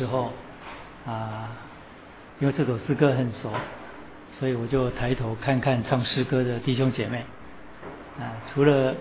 [0.00, 0.32] 之后
[1.04, 1.50] 啊，
[2.38, 3.52] 因为这首诗歌很熟，
[4.38, 7.22] 所以我就抬头看看唱诗歌的弟兄姐妹
[8.18, 8.94] 啊，除了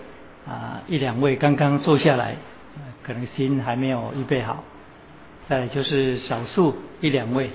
[0.45, 2.35] 啊一两位刚刚坐下来，
[3.01, 4.61] 可能心还没有预备好，
[5.47, 7.49] 再就是少数一两位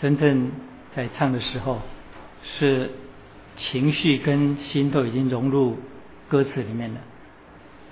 [0.00, 0.50] 真正
[0.96, 1.82] 在唱的时候
[2.42, 2.90] 是
[3.58, 5.76] 情绪跟心都已经融入
[6.30, 7.00] 歌词里面了，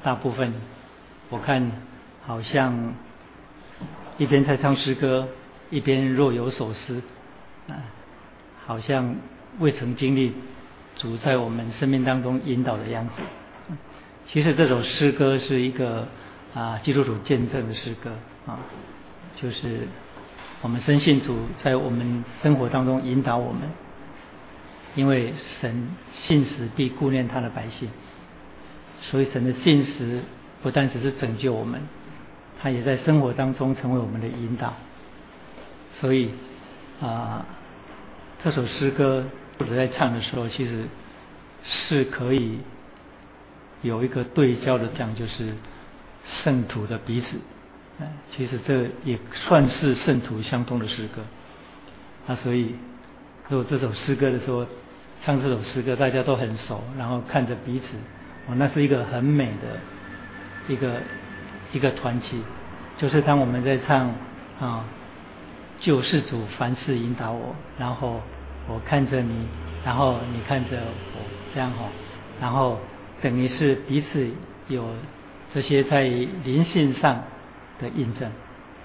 [0.02, 0.54] 大部分
[1.28, 1.70] 我看
[2.26, 2.94] 好像。
[4.18, 5.28] 一边在唱诗歌，
[5.70, 7.00] 一边若有所思，
[7.68, 7.74] 啊，
[8.66, 9.14] 好像
[9.60, 10.34] 未曾经历
[10.96, 13.12] 主在我们生命当中引导的样子。
[14.30, 16.06] 其实这首诗歌是一个
[16.52, 18.10] 啊基督徒见证的诗歌
[18.46, 18.58] 啊，
[19.40, 19.86] 就是
[20.60, 23.62] 我们深信主在我们生活当中引导我们，
[24.96, 27.88] 因为神信实必顾念他的百姓，
[29.00, 30.22] 所以神的信实
[30.62, 31.80] 不但只是拯救我们。
[32.60, 34.74] 他也在生活当中成为我们的引导，
[36.00, 36.32] 所以
[37.00, 37.46] 啊，
[38.42, 39.24] 这首诗歌
[39.56, 40.84] 或者在唱的时候，其实
[41.64, 42.58] 是可以
[43.82, 45.52] 有一个对焦的，讲就是
[46.42, 47.26] 圣徒的彼此。
[48.36, 51.22] 其实这也算是圣徒相通的诗歌。
[52.26, 52.74] 啊，所以
[53.48, 54.66] 如果这首诗歌的时候
[55.24, 57.86] 唱这首诗歌，大家都很熟，然后看着彼此，
[58.48, 61.00] 哦，那是一个很美的一个。
[61.72, 62.42] 一个团体，
[62.96, 64.10] 就是当我们在唱
[64.60, 64.84] 啊，
[65.78, 68.20] 救世主凡事引导我，然后
[68.66, 69.46] 我看着你，
[69.84, 71.20] 然后你看着我，
[71.54, 71.84] 这样哈，
[72.40, 72.78] 然后
[73.20, 74.28] 等于是彼此
[74.68, 74.88] 有
[75.54, 77.22] 这些在灵性上
[77.80, 78.30] 的印证，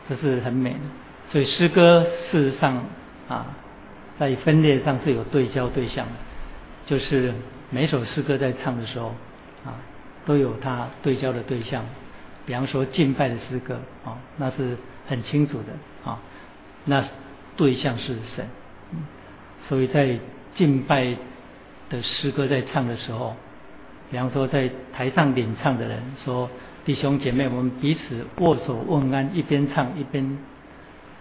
[0.10, 0.80] 这是很美的。
[1.32, 2.84] 所以诗歌事实上
[3.28, 3.46] 啊，
[4.20, 6.12] 在分裂上是有对焦对象的，
[6.86, 7.34] 就是
[7.70, 9.16] 每首诗歌在唱的时候
[9.66, 9.74] 啊，
[10.26, 11.84] 都有它对焦的对象。
[12.46, 14.78] 比方说敬拜的诗歌啊，那是
[15.08, 16.20] 很清楚的啊，
[16.86, 17.04] 那
[17.56, 18.46] 对象是神，
[19.70, 20.20] 所以在
[20.56, 21.16] 敬拜
[21.90, 23.36] 的诗歌在唱的时候，
[24.12, 26.50] 比方说在台上领唱的人说
[26.84, 30.38] 弟兄姐妹，我们彼此握手问安，一边唱一边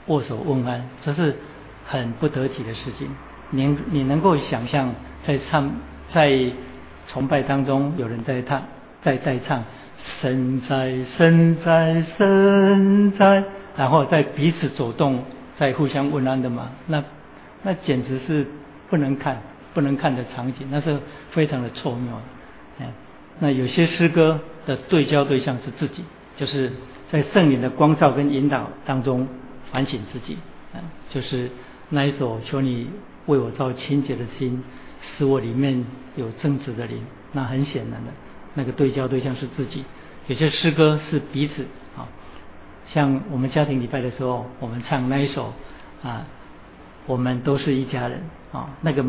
[0.06, 1.36] 握手问安，这是
[1.86, 3.08] 很不得体的事情。
[3.50, 4.92] 你你能够想象
[5.24, 5.70] 在唱
[6.12, 6.50] 在
[7.06, 8.62] 崇拜当中有人在唱
[9.02, 9.62] 在在唱。
[10.20, 13.44] 神在，神在，神在，
[13.76, 15.22] 然后再彼此走动，
[15.58, 16.70] 再互相问安的嘛？
[16.86, 17.02] 那
[17.62, 18.46] 那简直是
[18.90, 19.40] 不能看、
[19.74, 20.98] 不能看的场景，那是
[21.30, 22.12] 非常的错谬。
[22.80, 22.86] 嗯，
[23.38, 26.02] 那有些诗歌的对焦对象是自己，
[26.36, 26.70] 就是
[27.10, 29.26] 在圣灵的光照跟引导当中
[29.70, 30.36] 反省自己。
[30.74, 30.80] 嗯，
[31.10, 31.50] 就是
[31.90, 32.90] 那一首求你
[33.26, 34.62] 为我造清洁的心，
[35.00, 35.84] 使我里面
[36.16, 36.98] 有正直的灵。
[37.32, 38.10] 那很显然的。
[38.54, 39.84] 那个对焦对象是自己，
[40.26, 41.62] 有些诗歌是彼此
[41.96, 42.06] 啊，
[42.92, 45.52] 像我们家庭礼拜的时候，我们唱那一首
[46.02, 46.24] 啊，
[47.06, 48.20] 我们都是一家人
[48.52, 49.04] 啊，那个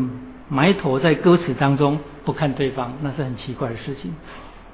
[0.48, 4.14] 埋头在歌词当中不看对方，那是很奇怪的事情。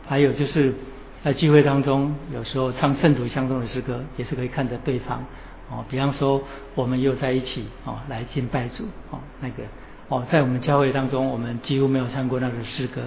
[0.08, 0.74] 还有就是
[1.22, 5.24] 在聚会当中，有时候唱圣徒相中的诗歌，也是可以看着对方
[5.70, 5.84] 哦。
[5.88, 6.42] 比方说，
[6.74, 9.62] 我们又在一起哦，来敬拜主哦，那个
[10.08, 13.02] 哦，在我们教会当中，我们几乎没有唱过那个诗歌。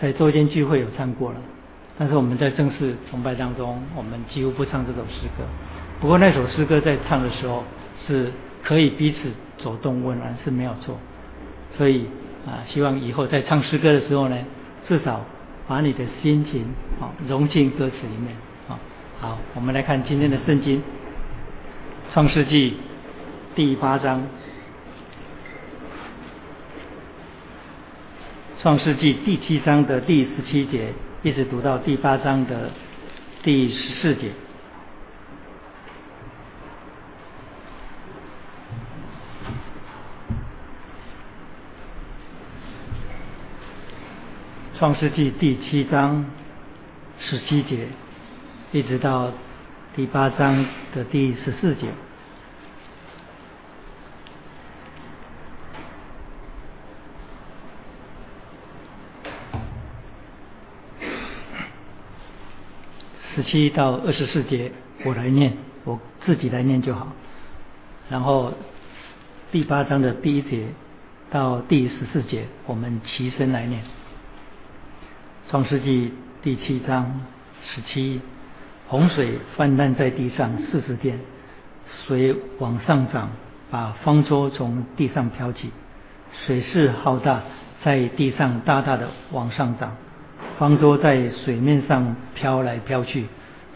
[0.00, 1.36] 在周间聚会有唱过了，
[1.98, 5.44] 但是我们在正式崇拜当中，我们几乎不唱这首诗歌。
[6.00, 7.62] 不过那首诗歌在唱的时候，
[8.06, 10.96] 是可以彼此走动温暖是没有错。
[11.76, 12.06] 所以
[12.46, 14.38] 啊，希望以后在唱诗歌的时候呢，
[14.88, 15.20] 至少
[15.68, 16.64] 把你的心情
[16.98, 18.34] 啊融进歌词里面
[18.68, 18.78] 啊。
[19.20, 20.78] 好，我们来看今天的圣经，
[22.14, 22.70] 《创世纪》
[23.54, 24.22] 第八章。
[28.62, 32.70] 创世纪第七章的第十七节，一直读到第八章的
[33.42, 34.32] 第十四节。
[44.78, 46.26] 创世纪第七章
[47.18, 47.88] 十七节，
[48.72, 49.32] 一直到
[49.96, 51.86] 第八章的第十四节。
[63.40, 64.70] 十七到二十四节，
[65.02, 65.54] 我来念，
[65.84, 67.10] 我自己来念就好。
[68.10, 68.52] 然后
[69.50, 70.66] 第八章的第一节
[71.30, 73.80] 到第十四节，我们齐声来念。
[75.48, 77.22] 创世纪第七章
[77.64, 78.20] 十七，
[78.88, 81.18] 洪水泛滥在地上四十天，
[82.06, 83.30] 水往上涨，
[83.70, 85.70] 把方舟从地上飘起，
[86.44, 87.40] 水势浩大，
[87.82, 89.96] 在地上大大的往上涨。
[90.60, 93.24] 方舟在水面上飘来飘去，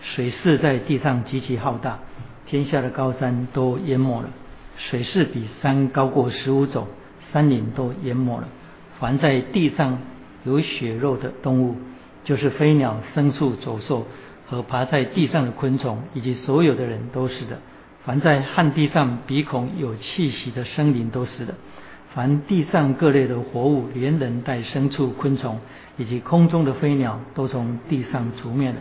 [0.02, 1.98] 水势在地上极其浩大。
[2.44, 4.28] 天下的高山都淹没了，
[4.76, 6.86] 水势比山高过十五肘，
[7.32, 8.48] 山岭都淹没了。
[9.00, 9.98] 凡在地上
[10.44, 11.76] 有血肉的动物，
[12.22, 14.06] 就是飞鸟、牲畜、走兽
[14.46, 17.60] 和爬在地上的昆虫，以及所有的人都是的。
[18.04, 21.54] 凡在旱地上鼻孔有气息的生灵都是的。
[22.14, 25.58] 凡地上各类的活物，连人带牲畜、昆虫，
[25.96, 28.76] 以及空中的飞鸟，都从地上除灭了，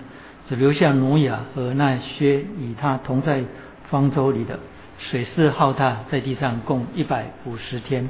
[0.48, 3.42] 只留下挪亚和那些与他同在
[3.90, 4.60] 方舟里的。
[5.00, 8.08] 水势浩大，在地上共一百五十天。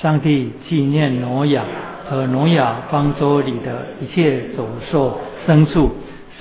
[0.00, 1.62] 上帝纪念挪亚
[2.08, 5.90] 和挪亚方舟里的一切走兽、牲畜。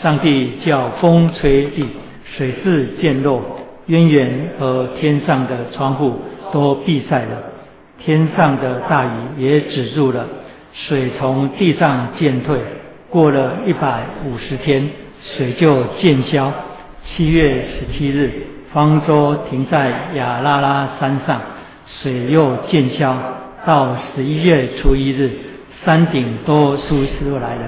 [0.01, 1.85] 上帝叫风吹地，
[2.25, 3.43] 水势渐弱，
[3.87, 6.19] 渊源和天上的窗户
[6.51, 7.43] 都闭塞了。
[7.99, 10.25] 天上的大雨也止住了，
[10.73, 12.59] 水从地上渐退。
[13.09, 14.89] 过了一百五十天，
[15.21, 16.51] 水就渐消。
[17.03, 18.31] 七月十七日，
[18.71, 21.41] 方舟停在亚拉拉山上，
[22.01, 23.15] 水又渐消。
[23.65, 25.29] 到十一月初一日，
[25.83, 27.61] 山顶都疏湿来了。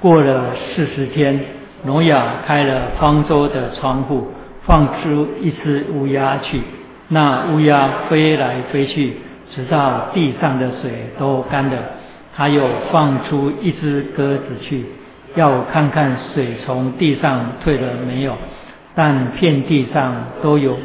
[0.00, 1.40] 过了四十天，
[1.84, 4.32] 挪亚开了方舟的窗户，
[4.64, 6.60] 放出一只乌鸦去。
[7.08, 9.14] 那乌鸦飞来飞去。
[9.54, 11.76] 直到地上的水都干了，
[12.36, 14.84] 他又放出一只鸽子去，
[15.36, 18.36] 要看看水从地上退了没有。
[18.94, 20.76] 但遍地上都有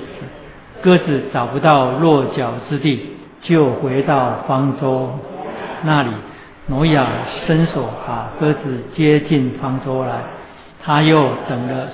[0.81, 3.11] 鸽子找不到落脚之地，
[3.41, 5.09] 就回到方舟
[5.83, 6.09] 那里。
[6.67, 7.07] 挪亚
[7.47, 8.59] 伸手把鸽子
[8.95, 10.21] 接进方舟来，
[10.83, 11.87] 他又等了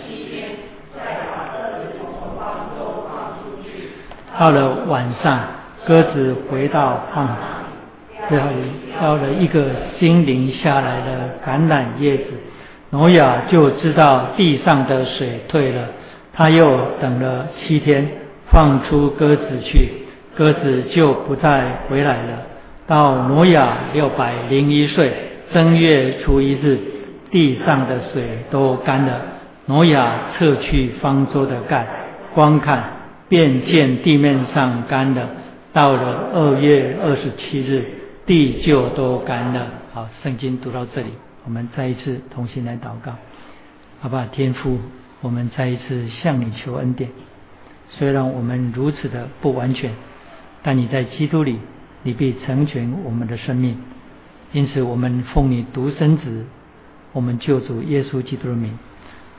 [4.37, 5.39] 到了晚上。
[5.87, 7.27] 鸽子回到放，
[8.27, 8.47] 最后
[8.99, 9.65] 到了一个
[9.97, 12.23] 心灵下来的橄榄叶子，
[12.89, 15.87] 挪亚就知道地上的水退了。
[16.33, 18.07] 他又等了七天，
[18.51, 19.89] 放出鸽子去，
[20.35, 22.39] 鸽子就不再回来了。
[22.87, 25.11] 到挪亚六百零一岁
[25.53, 26.77] 正月初一日，
[27.31, 29.21] 地上的水都干了。
[29.67, 31.87] 挪亚撤去方舟的盖，
[32.33, 32.83] 观看，
[33.29, 35.21] 便见地面上干了。
[35.73, 37.83] 到了二月二十七日，
[38.25, 39.67] 地就都干了。
[39.93, 41.09] 好，圣经读到这里，
[41.43, 43.13] 我们再一次同心来祷告。
[44.01, 44.79] 好吧，天父，
[45.21, 47.09] 我们再一次向你求恩典。
[47.89, 49.93] 虽然我们如此的不完全，
[50.63, 51.59] 但你在基督里，
[52.03, 53.77] 你必成全我们的生命。
[54.51, 56.45] 因此，我们奉你独生子，
[57.13, 58.77] 我们救主耶稣基督的名，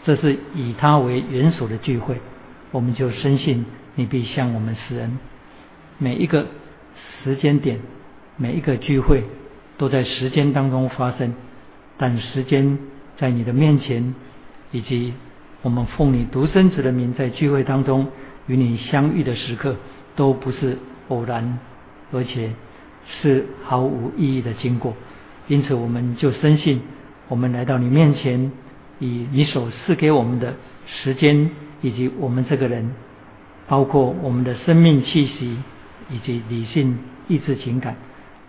[0.04, 2.16] 这是以他为元首的聚会，
[2.70, 3.64] 我们就深信
[3.96, 5.18] 你必向我们施恩。
[5.98, 6.46] 每一个
[7.22, 7.80] 时间点，
[8.36, 9.24] 每一个聚会
[9.78, 11.34] 都在时间当中发生，
[11.96, 12.78] 但时间
[13.16, 14.14] 在你的面前，
[14.72, 15.14] 以及
[15.62, 18.08] 我们奉你独生子的名在聚会当中
[18.46, 19.76] 与你相遇的时刻，
[20.14, 20.76] 都不是
[21.08, 21.58] 偶然，
[22.12, 22.50] 而且
[23.22, 24.94] 是毫无意义的经过。
[25.48, 26.80] 因此，我们就深信，
[27.28, 28.52] 我们来到你面前，
[28.98, 30.54] 以你所赐给我们的
[30.86, 31.50] 时间，
[31.80, 32.94] 以及我们这个人，
[33.66, 35.56] 包括我们的生命气息。
[36.08, 36.96] 以及理性、
[37.26, 37.96] 意志、情感，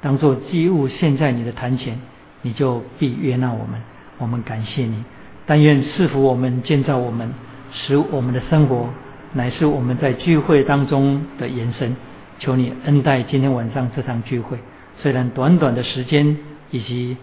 [0.02, 2.00] 当做机物献在你的坛前，
[2.42, 3.82] 你就必悦纳我们。
[4.20, 5.04] 我们感谢你，
[5.46, 7.34] 但愿赐福我们、建造我们，
[7.72, 8.90] 使我们的生活
[9.34, 11.96] 乃是我们在聚会当中的延伸。
[12.40, 14.58] 求你恩待今天晚上这场聚会，
[15.00, 16.38] 虽然短短的时间
[16.72, 17.18] 以及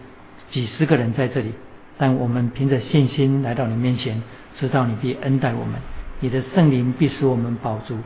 [0.50, 1.52] 几十个人在这里，
[1.96, 4.22] 但我们凭着信心来到你面前，
[4.56, 5.74] 知道你必恩待我们，
[6.20, 7.96] 你的圣灵必使我们保住。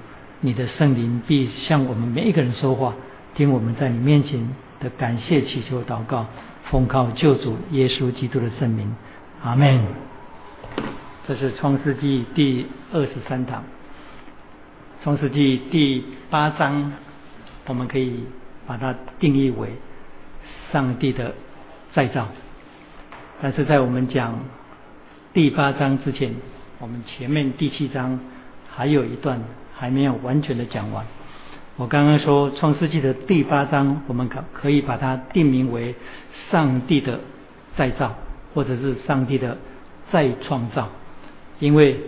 [0.40, 2.94] 你的圣灵必向我们每一个人说话，
[3.34, 4.48] 听我们在你面前
[4.80, 6.26] 的感谢祈求祷告，
[6.70, 8.94] 奉靠救主耶稣基督的圣名，
[9.42, 9.80] 阿门。
[11.26, 13.64] 这是创世纪第二十三堂，
[15.02, 16.92] 创世纪第八章，
[17.66, 18.24] 我们可以
[18.66, 19.70] 把它定义为
[20.72, 21.34] 上帝的
[21.92, 22.28] 再造。
[23.40, 24.38] 但是在我们讲
[25.32, 26.34] 第八章之前，
[26.78, 28.18] 我们前面第七章
[28.74, 29.40] 还有一段。
[29.80, 31.06] 还没有完全的讲完。
[31.78, 35.94] 我刚刚说创世纪的第八章，我们可可以把它定名为
[36.50, 37.20] 上帝的
[37.76, 38.16] 再造，
[38.52, 39.56] 或者是上帝的
[40.10, 40.88] 再创造，
[41.60, 42.00] 因为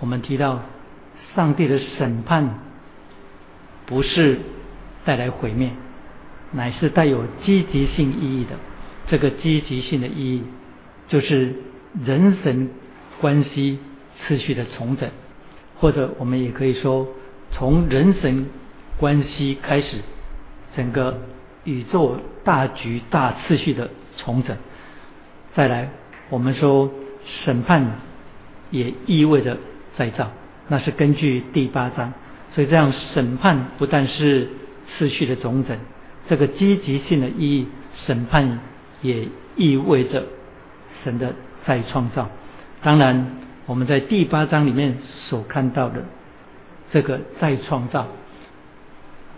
[0.00, 0.62] 我们提到
[1.36, 2.58] 上帝的审判
[3.86, 4.40] 不是
[5.04, 5.70] 带来毁灭，
[6.50, 8.56] 乃是带有积极性意义的。
[9.06, 10.42] 这个积极性的意义，
[11.06, 11.54] 就是
[12.04, 12.68] 人神
[13.20, 13.78] 关系
[14.16, 15.08] 次序的重整。
[15.76, 17.06] 或者我们也可以说，
[17.52, 18.46] 从人神
[18.98, 19.98] 关系开始，
[20.76, 21.18] 整个
[21.64, 24.56] 宇宙大局大次序的重整。
[25.54, 25.88] 再来，
[26.30, 26.90] 我们说
[27.44, 28.00] 审判
[28.70, 29.56] 也意味着
[29.96, 30.30] 再造，
[30.68, 32.12] 那是根据第八章。
[32.54, 34.48] 所以这样审判不但是
[34.86, 35.76] 次序的总整，
[36.28, 37.66] 这个积极性的意义，
[38.06, 38.60] 审判
[39.02, 40.24] 也意味着
[41.02, 41.34] 神的
[41.66, 42.28] 再创造。
[42.80, 46.04] 当然，我们在第八章里面所看到的
[46.92, 48.06] 这个再创造，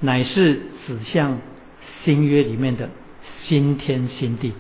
[0.01, 0.55] 乃是
[0.87, 1.39] 指向
[2.05, 2.89] 新约里面的
[3.45, 4.53] 新天新地。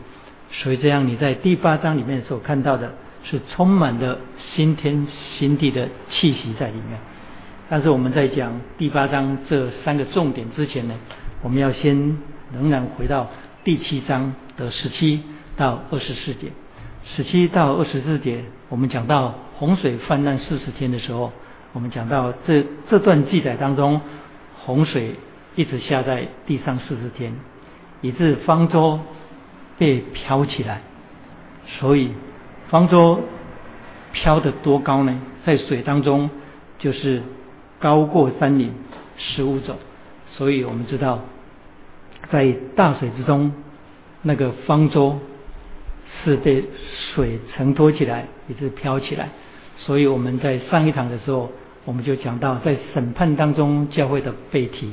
[0.53, 5.07] 所以这样，你在第八章里面所看到的是充满了新天
[5.39, 6.99] 新地的气息在里面。
[7.69, 10.95] 但是我们在讲第八章这三个重点之前呢，
[11.43, 12.17] 我们要先
[12.55, 13.29] 仍然回到
[13.65, 15.21] 第七章的十七
[15.57, 16.53] 到二十四节。
[17.17, 21.33] 十七到二十四节，我们讲到洪水泛滥四十天的时候，
[21.73, 24.01] 我们讲到这这段记载当中，
[24.65, 25.15] 洪水
[25.57, 27.35] 一直下在地上四十天，
[28.01, 29.01] 以致方舟
[29.77, 30.83] 被飘起来。
[31.81, 32.13] 所以
[32.69, 33.21] 方舟
[34.13, 35.21] 飘得多高呢？
[35.45, 36.31] 在水当中
[36.79, 37.23] 就是。
[37.79, 38.73] 高过山岭
[39.19, 39.77] 十五肘，
[40.29, 41.21] 所以我们知道，
[42.31, 43.53] 在大水之中，
[44.23, 45.19] 那个方舟
[46.25, 49.29] 是被水承托起来，也是飘起来。
[49.77, 51.51] 所以我们在上一堂的时候，
[51.85, 54.93] 我们就讲到，在审判当中教会的背题，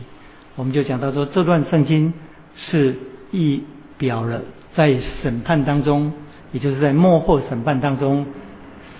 [0.56, 2.14] 我们就讲到说，这段圣经
[2.56, 2.96] 是
[3.32, 3.62] 意
[3.98, 4.42] 表了
[4.76, 6.12] 在审判当中，
[6.52, 8.26] 也就是在幕后审判当中，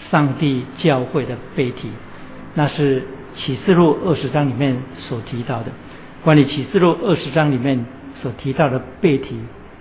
[0.10, 1.90] 上帝教会的背题，
[2.54, 3.04] 那是。
[3.36, 5.72] 启示录二十章里面所提到的，
[6.24, 7.84] 关于启示录二十章里面
[8.22, 9.36] 所提到的背题，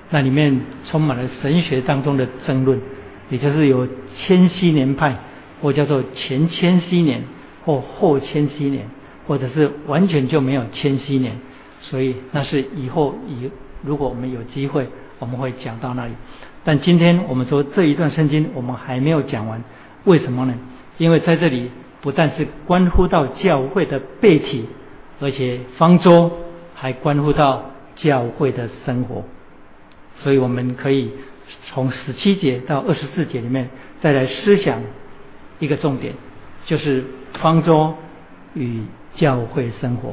[0.09, 2.81] 那里面充满了神学当中的争论，
[3.29, 3.87] 也就是有
[4.17, 5.15] 千禧年派，
[5.61, 7.23] 或叫做前千禧年，
[7.67, 8.87] 或后千禧年，
[9.27, 11.37] 或者是完全就没有千禧年，
[11.83, 13.51] 所以那是以后以
[13.83, 14.87] 如果我们有机会，
[15.19, 16.13] 我们会讲到那里。
[16.65, 19.63] 但今天我们说这一段圣经我们还没有讲完，
[20.05, 20.55] 为什么呢？
[20.99, 21.71] 因为在这里。
[22.03, 24.67] 不但是关乎到教会的背体，
[25.21, 26.33] 而且方舟
[26.75, 29.23] 还关乎到教会的生活，
[30.17, 31.13] 所以我们可以
[31.69, 33.71] 从十七节到二十四节里面
[34.01, 34.81] 再来思想
[35.61, 36.13] 一个重点，
[36.67, 37.95] 就是方舟
[38.55, 38.83] 与
[39.15, 40.13] 教会生活。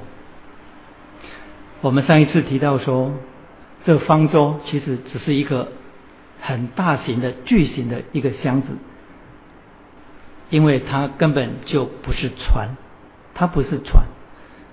[1.82, 3.12] 我们上一次提到说，
[3.86, 5.70] 这方舟其实只是一个
[6.42, 8.68] 很大型的巨型的一个箱子。
[10.50, 12.76] 因为它根本就不是船，
[13.36, 14.04] 它不是船，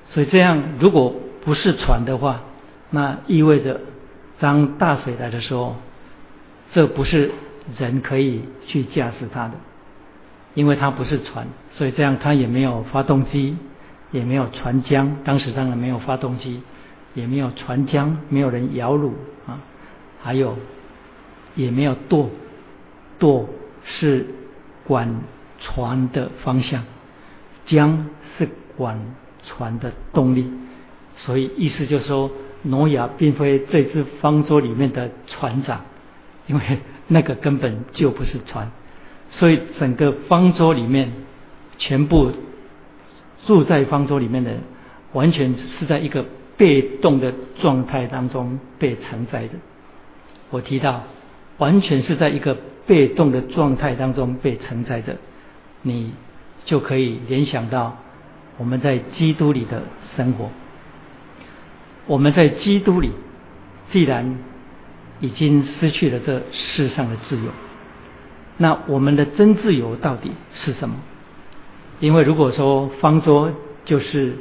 [0.08, 2.40] 所以这样如果不是船的话，
[2.88, 3.82] 那意味着
[4.40, 5.76] 当大水来的时候，
[6.72, 7.30] 这不是
[7.78, 9.54] 人可以去驾驶它的，
[10.54, 13.58] 因为它不是船，所以这样它也没有发动机，
[14.12, 16.62] 也没有船浆，当时当然没有发动机，
[17.16, 19.10] 也没有船浆，没有人摇橹
[19.48, 19.58] 啊，
[20.22, 20.56] 还有
[21.56, 22.30] 也没有舵，
[23.18, 23.48] 舵
[23.84, 24.24] 是
[24.84, 25.12] 管。
[25.58, 26.84] 船的方向，
[27.64, 28.06] 江
[28.36, 28.46] 是
[28.76, 29.00] 管
[29.42, 30.46] 船的动力，
[31.16, 32.30] 所以意思就是说，
[32.62, 35.80] 挪亚并非这只方舟里面的船长，
[36.46, 36.62] 因为
[37.08, 38.70] 那个根本就不是船，
[39.30, 41.10] 所以整个方舟里面
[41.78, 42.30] 全部
[43.46, 44.58] 住在方舟里面的，
[45.14, 49.54] 完全是在一个被动的状态当中被承载的。
[50.50, 51.04] 我提到，
[51.58, 55.16] 完全是在一个被动的状态当中被承载着。
[55.82, 56.12] 你
[56.64, 57.96] 就可以联想到
[58.58, 59.82] 我们在基督里的
[60.16, 60.50] 生活。
[62.06, 63.10] 我们在基督里，
[63.92, 64.38] 既然
[65.20, 67.50] 已经失去了这世上的自由，
[68.56, 70.96] 那我们的真自由到底是什么？
[72.00, 73.50] 因为如果说方舟
[73.84, 74.36] 就是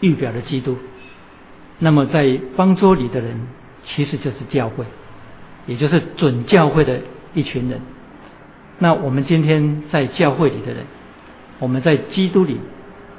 [0.00, 0.76] 预表的基督，
[1.78, 3.40] 那么在方桌里的人
[3.84, 4.84] 其实就是教会，
[5.66, 7.00] 也就是准教会的
[7.34, 7.80] 一群人。
[8.78, 10.84] 那我们今天在教会里的人，
[11.58, 12.58] 我们在基督里，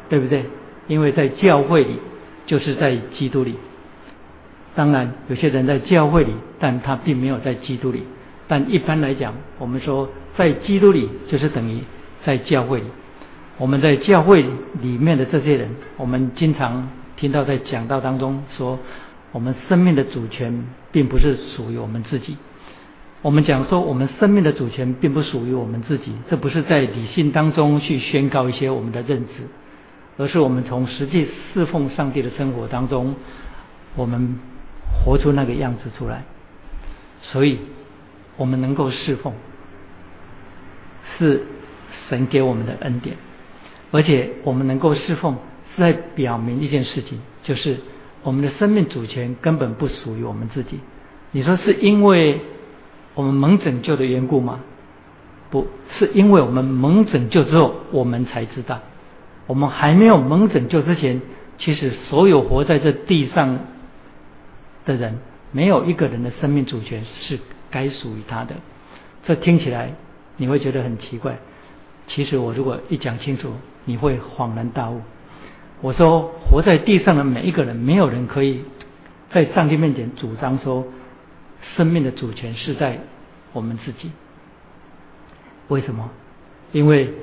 [0.09, 0.45] 对不对？
[0.87, 1.97] 因为在教会里
[2.45, 3.55] 就是在基督里。
[4.75, 8.03] 当然，有些人在教会里，但他并没有在基督里。
[8.47, 11.79] 但一般来讲，我们说在基督里就是等于
[12.23, 12.85] 在教会里。
[13.57, 14.43] 我们在教会
[14.81, 18.79] 里面的这些人，我们经常听到在讲道当中说，
[19.31, 22.37] 我们生命的主权并不是属于我们自己。
[23.21, 29.47] 我们讲说，我们生命的主权并不属于我们自己，这不是在理性当中去宣告一些我们的认知，
[30.17, 33.15] 而是我们从实际侍奉上帝的生活当中，
[33.95, 34.37] 我们
[35.03, 36.23] 活出那个样子出来。
[37.23, 37.57] 所以，
[38.37, 39.33] 我们能够侍奉，
[41.17, 41.43] 是
[42.07, 43.15] 神给我们的恩典，
[43.89, 45.35] 而且我们能够侍奉，
[45.77, 47.77] 在表明一件事情，就是
[48.23, 50.79] 我们的生命主权根本不属于我们自己。
[51.31, 52.39] 你说是因为？
[53.17, 54.59] 我们蒙拯救的缘故吗？
[55.49, 55.67] 不
[55.97, 58.81] 是因为我们蒙拯救之后，我们才知道，
[59.47, 61.21] 我们还没有蒙拯救之前，
[61.57, 63.57] 其实所有活在这地上
[64.85, 65.17] 的人，
[65.53, 67.39] 没有一个人的生命主权是
[67.71, 68.55] 该属于他的。
[69.23, 69.93] 这听起来
[70.35, 71.37] 你会觉得很奇怪。
[72.07, 73.53] 其实我如果一讲清楚，
[73.85, 74.99] 你会恍然大悟。
[75.81, 78.61] 我说，活在地上的每一个人，没有人可以
[79.31, 80.85] 在上帝面前主张说，
[81.75, 82.99] 生命的主权是在
[83.53, 84.11] 我们自己。
[85.67, 86.09] 为什么？
[86.71, 87.13] 因为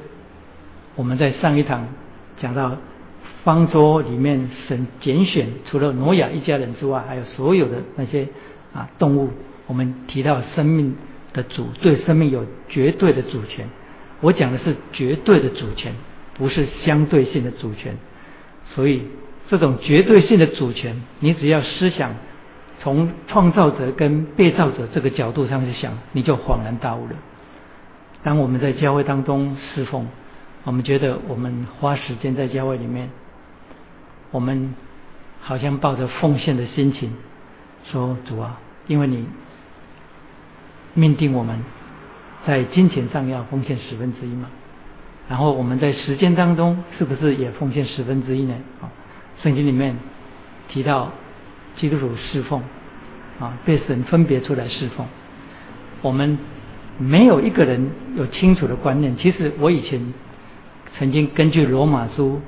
[0.94, 1.88] 我们在上一堂
[2.40, 2.76] 讲到
[3.42, 8.28] 方舟里面，神拣选除了挪亚一家人之外，还有所有的那些
[8.72, 9.30] 啊动物。
[9.66, 10.94] 我们提到生命
[11.32, 13.66] 的主对生命有绝对的主权。
[14.20, 15.94] 我讲的是绝对的主权，
[16.34, 17.96] 不是相对性的主权。
[18.74, 19.02] 所以，
[19.48, 22.14] 这种绝对性的主权，你只要思想
[22.80, 27.12] 从创造者跟被造者这个角度上去想，你就恍然大悟了。
[28.22, 30.06] 当我们在教会当中侍奉，
[30.64, 33.10] 我们觉得我们花时间在教会里面，
[34.30, 34.74] 我们
[35.40, 37.12] 好像抱着奉献的心情
[37.90, 39.26] 说：“主啊，因为你
[40.94, 41.58] 命定我们。”
[42.44, 44.50] 在金钱上要奉献十分之一嘛，
[45.28, 48.54] 然后我们在时间当中是不是也奉献十分之一呢？
[48.80, 48.90] 啊，
[49.42, 49.96] 圣经里面
[50.68, 51.10] 提到
[51.76, 52.62] 基督徒侍奉
[53.40, 55.06] 啊，被神分别出来侍奉，
[56.02, 56.38] 我们
[56.98, 59.16] 没有一个人有清楚的观念。
[59.16, 60.12] 其实我以前
[60.98, 62.40] 曾经根据罗马书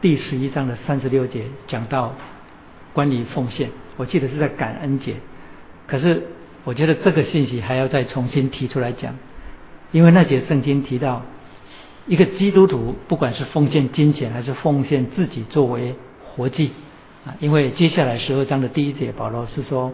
[0.00, 2.14] 第十一章的三十六节讲到
[2.92, 5.14] 关于奉献，我记得是在感恩节，
[5.86, 6.22] 可是
[6.64, 9.14] 我觉得这个信息还要再重新提出来讲。
[9.92, 11.22] 因为那节圣经提到，
[12.06, 15.94] 一个基督徒不管是奉献金钱还是奉献自己作为
[16.24, 16.72] 活祭
[17.24, 19.92] 啊，因为接下来十二章的第一节保罗是说，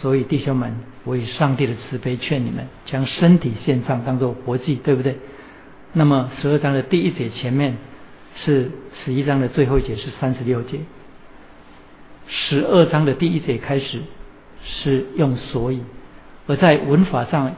[0.00, 5.16] 所以弟兄们，我以上帝的慈悲劝你们，将身体献上当做活祭，对不对？
[5.92, 7.76] 那么十二章的第一节前面
[8.34, 8.70] 是
[9.04, 10.78] 十一章的最后一节是三十六节，
[12.26, 14.02] 十二章的第一节开始
[14.62, 15.80] 是用所以，
[16.46, 17.54] 而在文法上。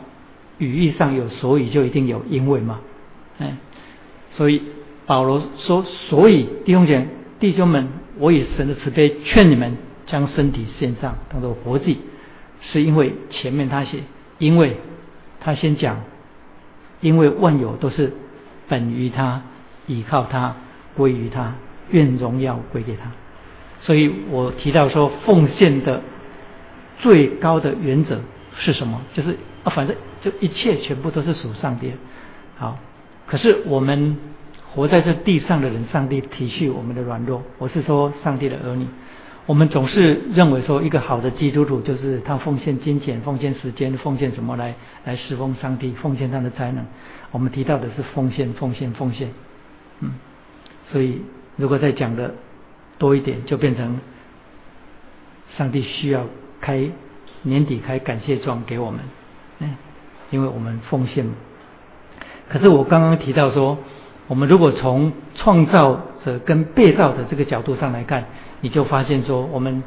[0.58, 2.80] 语义上有所以，就一定有因为嘛？
[3.38, 3.56] 哎，
[4.38, 4.62] 所以
[5.04, 7.04] 保罗说：“所以弟兄姐
[7.40, 11.98] 弟兄们，我以神的慈悲劝你们，将身体献上，当做活祭。”
[12.70, 13.98] 是因为前面他写，
[14.38, 14.76] 因为
[15.40, 16.02] 他先讲，
[17.00, 18.12] 因为万有都是
[18.68, 19.42] 本于他，
[19.88, 20.54] 倚靠他，
[20.96, 21.54] 归于他，
[21.90, 23.10] 愿荣耀归给他。
[23.80, 26.00] 所以我提到说，奉献的
[27.00, 28.20] 最高的原则
[28.56, 29.02] 是什么？
[29.14, 29.96] 就是啊，反正。
[30.20, 31.92] 就一切全部都是属上帝。
[32.56, 32.76] 好，
[33.28, 34.16] 可是我们
[34.74, 37.42] 活在这地上的人，上帝体恤我们的软弱。
[37.58, 38.86] 我是说，上帝的儿女，
[39.44, 46.84] 我们总是认为说，一个好的基督徒就是他奉献金钱、奉献时间、奉献什么来来侍奉上帝，奉献他的才能。
[47.30, 49.28] 我们提到的是奉献、奉献、奉献。
[50.00, 50.12] 嗯，
[50.90, 51.20] 所以
[51.56, 52.34] 如果再讲的
[52.96, 54.00] 多一点，就变成
[55.50, 56.24] 上帝需要
[56.62, 56.88] 开
[57.42, 59.00] 年底开感谢状给我们。
[59.58, 59.76] 嗯。
[60.30, 61.26] 因为我们奉献，
[62.48, 63.78] 可是我刚刚提到说，
[64.26, 68.24] 我们如果从创造者跟被造的这个角度上来看，
[68.60, 69.82] 你就发现说，我们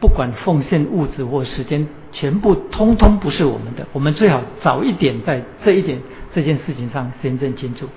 [0.00, 3.86] 不管奉献物质或时间，全部通通不是我们的。
[3.92, 6.00] 我们最好早一点在这一点
[6.34, 7.88] 这件事情上先认清楚，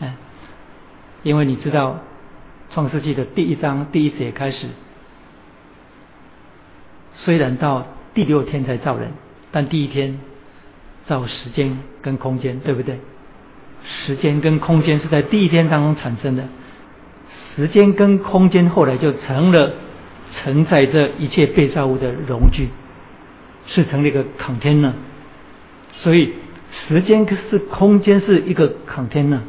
[0.00, 0.14] 嗯，
[1.22, 1.98] 因为你知道
[2.72, 4.66] 创世纪的第一章第一节开始，
[7.14, 9.10] 虽然到第六天才造人，
[9.50, 10.18] 但第一天。
[11.06, 12.98] 造时间跟空间，对不对？
[14.06, 16.44] 时间跟空间是在第一天当中产生的，
[17.56, 19.72] 时间跟空间后来就成了
[20.42, 22.68] 承载着一切被造物的容具，
[23.66, 24.92] 是成了一个 container。
[25.94, 26.32] 所以
[26.88, 29.40] 时间是空间是一个 container，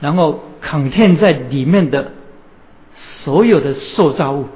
[0.00, 2.12] 然后 contain 在里面的
[3.22, 4.46] 所有的受造物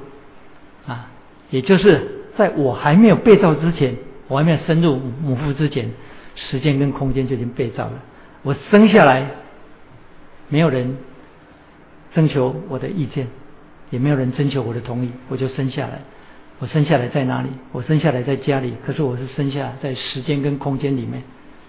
[0.87, 1.11] 啊，
[1.49, 3.95] 也就是在我还没有被造之前。
[4.29, 5.89] 我还没有深入母腹之前，
[6.35, 7.93] 时间跟空间就已经被造了。
[8.43, 9.29] 我生下来，
[10.47, 10.97] 没有人
[12.13, 13.27] 征求我的意见，
[13.89, 16.01] 也没有人征求我的同意，我就生下来。
[16.59, 17.49] 我生下来在哪里？
[17.71, 21.23] 我生下来在家里，可是我是生下在时间跟空间里面，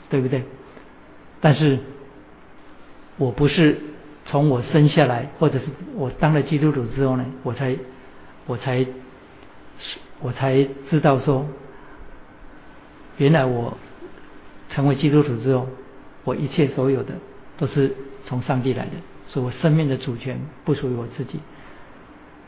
[0.08, 0.42] 对不对？
[1.40, 1.78] 但是
[3.16, 3.78] 我不是
[4.26, 7.76] 从我生下来，或者是我当了基督徒之后呢，我才
[8.46, 8.86] 我才
[10.20, 11.46] 我才知道说。
[13.18, 13.76] 原来我
[14.70, 15.68] 成为基督徒之后，
[16.30, 17.14] 我一切所有的
[17.58, 17.92] 都是
[18.24, 18.92] 从上帝来的，
[19.26, 21.40] 所以我生命的主权不属于我自己。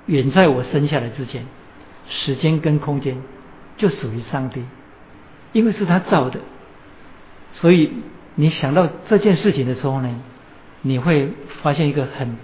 [0.07, 1.45] 远在我生下来之前，
[2.09, 3.21] 时间跟空间
[3.77, 4.63] 就属于上帝，
[5.53, 6.39] 因为是他造的。
[7.55, 7.91] 所以
[8.37, 10.09] 你想到这件事情的时候呢，
[10.83, 11.29] 你会
[11.63, 12.37] 发现一个很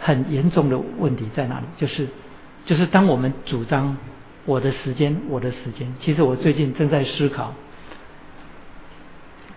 [0.00, 1.66] 很严重的问题在哪里？
[1.78, 2.08] 就是
[2.66, 3.96] 就是当我们主张
[4.44, 7.54] 我的时间，我的时间，其实我最近正在思考，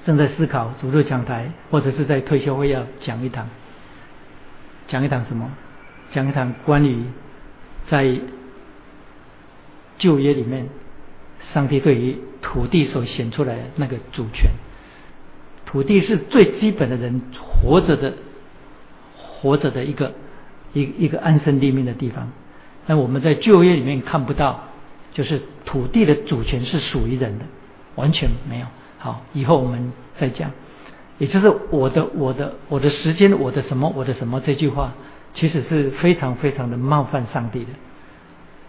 [0.05, 3.47] 正在思考主日讲台或者是在退休会要讲一堂，
[4.87, 5.49] 讲一堂什么？
[6.11, 7.03] 讲一堂关于
[7.89, 8.15] 在
[9.97, 10.67] 旧约里面，
[11.53, 14.51] 上帝对于土地所显出来那个主权。
[15.65, 18.13] 土地是最基本的人活着的，
[19.17, 20.13] 活着的一个
[20.73, 22.31] 一一个安身立命的地方。
[22.85, 24.65] 但我们在就业里面看不到，
[25.13, 27.45] 就是土地的主权是属于人的，
[27.95, 28.67] 完全没有。
[29.03, 30.49] 好，以后我们再讲。
[31.19, 34.93] 也就是我的我的我的时间，我的什么我的什么这句话，
[35.35, 37.71] 其实是非常非常的冒犯上帝的。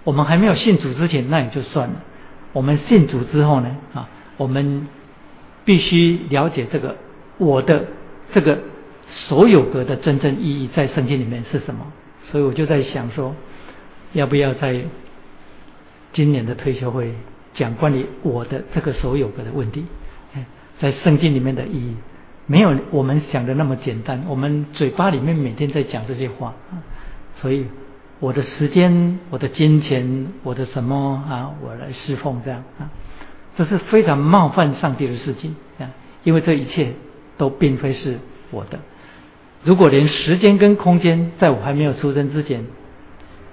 [0.03, 1.95] 我们还没有信主之前，那也就算了。
[2.53, 3.77] 我们信主之后呢？
[3.95, 4.89] 啊，我们。
[5.67, 6.95] 必须了解这个
[7.39, 7.87] 我的
[8.35, 8.59] 这个
[9.09, 11.87] 所有格的真正意义在圣经里面是什么，
[12.31, 13.35] 所以我就在想说，
[14.13, 14.83] 要不要在
[16.13, 17.15] 今年的退休会
[17.55, 19.87] 讲关于我的这个所有格的问题，
[20.81, 21.95] 在圣经里面的意义
[22.47, 26.55] 没有我们想的那么简单，我们嘴巴里面每天在讲这些话，
[27.41, 27.67] 所以
[28.21, 32.91] 我的时间、我的金钱、我的什么啊，我来侍奉这样啊。
[33.57, 35.87] 这是非常冒犯上帝的事情啊！
[36.25, 36.93] 因为这一切
[37.39, 38.19] 都并非是
[38.51, 38.81] 我的。
[39.63, 42.65] 如果连时间跟空间在我还没有出生之前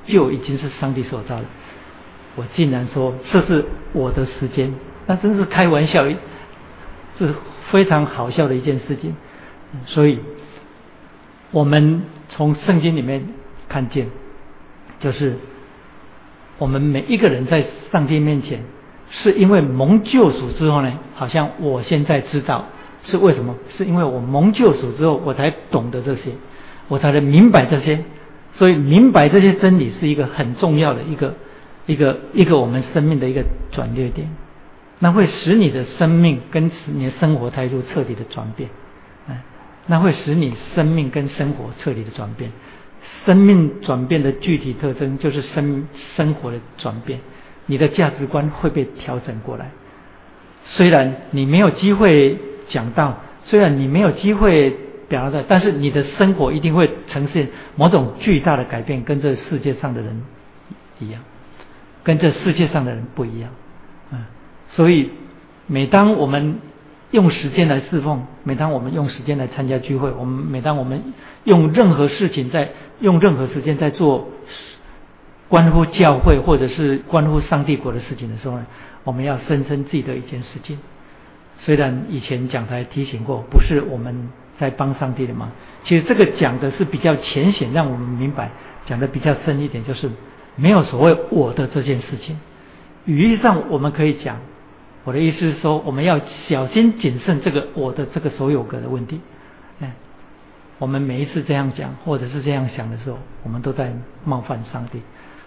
[0.08, 1.46] 就已经是上帝所造的，
[2.36, 4.74] 我竟然说这是我的时间，
[5.06, 6.04] 那真是开玩笑，
[7.28, 7.34] 是
[7.72, 9.16] 非常好笑的一件事情。
[9.86, 10.20] 所以，
[11.52, 13.26] 我们从圣经里面
[13.70, 14.08] 看见，
[15.00, 15.38] 就是
[16.58, 18.62] 我们每一个人在上帝面前。
[19.14, 22.68] 是因为蒙救赎之后呢，好像我现在知道
[23.06, 23.58] 是为什么？
[23.78, 26.32] 是因为我蒙救赎之后，我才懂得这些，
[26.88, 28.06] 我才能明白这些。
[28.56, 31.34] 所以明白这些真理是一个很重要的一个
[31.88, 34.30] 一个一个我们生命的一个转捩点，
[35.04, 38.70] 那会使你的生命跟你的生活态度彻底的转变，
[39.28, 39.42] 哎，
[39.88, 42.52] 那会使你生命跟生活彻底的转变。
[43.26, 47.20] 生命转变的具体特征就是生生活的转变。
[47.66, 49.72] 你的价值观会被调整过来。
[50.66, 52.38] 虽然你没有机会
[52.68, 54.76] 讲到，虽然你没有机会
[55.10, 60.22] 表达，但是你的生活一定会呈现某种巨大的改变，跟这世界上的人
[61.00, 61.22] 一样，
[62.04, 63.50] 跟这世界上的人不一样。
[64.72, 65.10] 所以
[65.68, 66.60] 每当我们
[67.12, 71.02] 用时间来侍奉，每当我们用时间来参加聚会，我们每当我们
[71.44, 74.30] 用任何事情在用任何时间在做。
[75.52, 78.66] 关乎教会或者是关乎上帝国的事情的时候呢，
[79.04, 80.80] 我们要深深记得一件事情。
[81.60, 85.52] 虽然以前讲台提醒过，不是我们在帮上帝的忙，
[85.84, 88.50] 其实这个讲的是比较浅显，让我们明白
[88.86, 90.10] 讲的比较深一点，就是
[90.56, 92.40] 没有所谓我的这件事情。
[93.04, 94.38] 语义上我们可以讲，
[95.04, 99.20] 我的意思是说，我们要小心谨慎这个我的这个所有格的问题。
[99.80, 99.94] 哎，
[100.78, 103.92] 我们每一次这样讲或者是这样想的时候，我们都在
[104.24, 105.02] 冒犯上帝。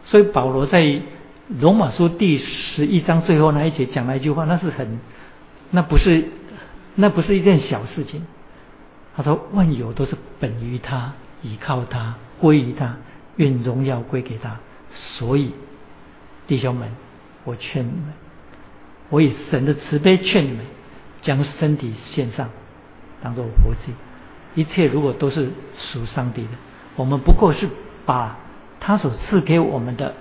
[0.05, 1.01] 所以保罗在
[1.61, 4.99] 罗马书第十一章最后那一节讲了一句话，那是很，
[5.71, 6.25] 那不是，
[6.97, 8.27] 那不是一件小事情。
[9.17, 11.13] 他说：“万有都是本于他，
[11.43, 12.97] 倚靠他，归于他，
[13.37, 14.57] 愿荣耀归给他。”
[15.17, 15.53] 所以，
[16.49, 16.91] 弟兄们，
[17.45, 18.13] 我劝你们，
[19.11, 20.61] 我以神的慈悲劝你们，
[21.23, 22.49] 将身体献上，
[23.23, 23.93] 当做活祭。
[24.55, 26.51] 一切如果都是属上帝的，
[26.97, 27.69] 我们不过是
[28.07, 28.39] 把。
[28.87, 30.13] 他所赐给我们的，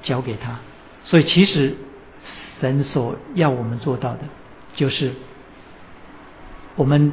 [0.00, 0.58] 交给他。
[1.04, 1.74] 所以，其实
[2.62, 4.20] 神所要我们做到的，
[4.74, 5.12] 就是
[6.76, 7.12] 我们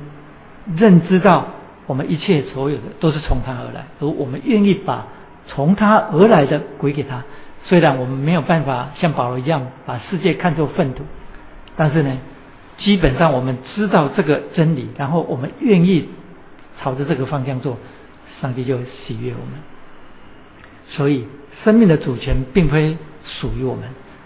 [0.78, 1.48] 认知到
[1.88, 5.06] 我们一切所有的都是从他而来，而我们愿意把
[5.46, 7.22] 从他而来的归给他。
[7.64, 11.04] 虽然我们没有办法像保罗一样把世界看作粪土，
[11.76, 12.18] 但是呢，
[12.78, 16.10] 基本上我们知道这个真理，然后我们愿意
[16.82, 17.78] 朝着这个方向做，
[18.42, 19.60] 上帝就喜悦我们。
[20.90, 21.26] 所以，
[21.64, 23.86] 生命的主权并非属于我们。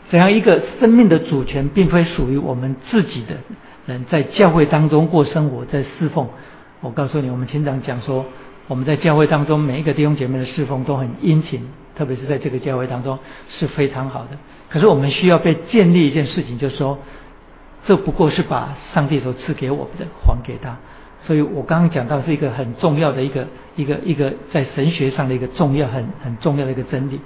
[0.10, 3.36] 怎样一个生命的主权并非属于我们自己的
[3.86, 6.28] 人，在教会当中过生活，在侍奉。
[6.82, 8.26] 我告诉你，我们经常讲说，
[8.68, 11.68] 我们在教会当中每一个弟兄姐妹的侍奉都很殷勤，
[11.98, 13.18] 特别是在这个教会当中
[13.50, 14.38] 是非常好的。
[14.70, 17.00] 可是我们需要被建立一件事情，就是说，
[17.86, 20.78] 这不过是把上帝所赐给我们的还给他。
[21.26, 27.20] 所以我刚刚讲到是一个很重要的一个一个一个在神学上的一个重要很很重要的一个真理，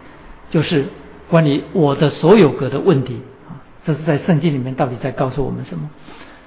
[0.50, 0.86] 就是
[1.30, 5.90] 关于我的所有格的问题啊，这是在圣经里面到底在告诉我们什么？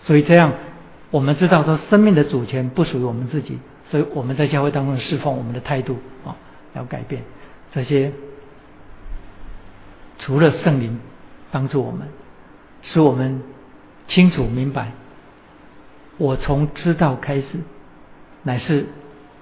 [0.05, 0.53] 所以这样
[1.11, 3.59] 我们知道说生命的主权不属于我们自己，
[3.91, 6.35] 所以我们在教会当中侍奉，我们的态度啊，
[6.75, 7.23] 要改变。
[7.75, 8.13] 这些
[10.21, 11.01] 除了圣灵
[11.51, 12.07] 帮助我们，
[12.83, 13.43] 使我们
[14.07, 14.93] 清楚明白，
[16.17, 17.47] 我从知道开始，
[18.45, 18.87] 乃是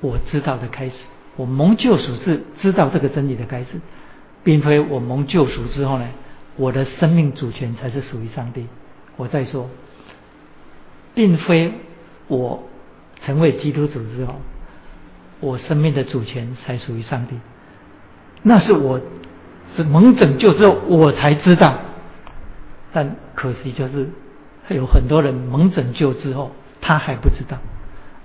[0.00, 0.94] 我知道的开始。
[1.36, 3.80] 我蒙救赎是知道这个真理的开始，
[4.42, 6.08] 并非我蒙救赎之后呢，
[6.56, 8.66] 我的生命主权才是属于上帝。
[9.16, 9.68] 我再说，
[11.14, 11.72] 并非
[12.28, 12.62] 我
[13.24, 14.36] 成为基督徒之后，
[15.40, 17.36] 我生命的主权才属于上帝。
[18.42, 19.00] 那是我
[19.76, 21.78] 是蒙拯救之后我才知道，
[22.92, 24.08] 但可惜就是
[24.68, 27.56] 有很多人蒙拯救之后他还不知道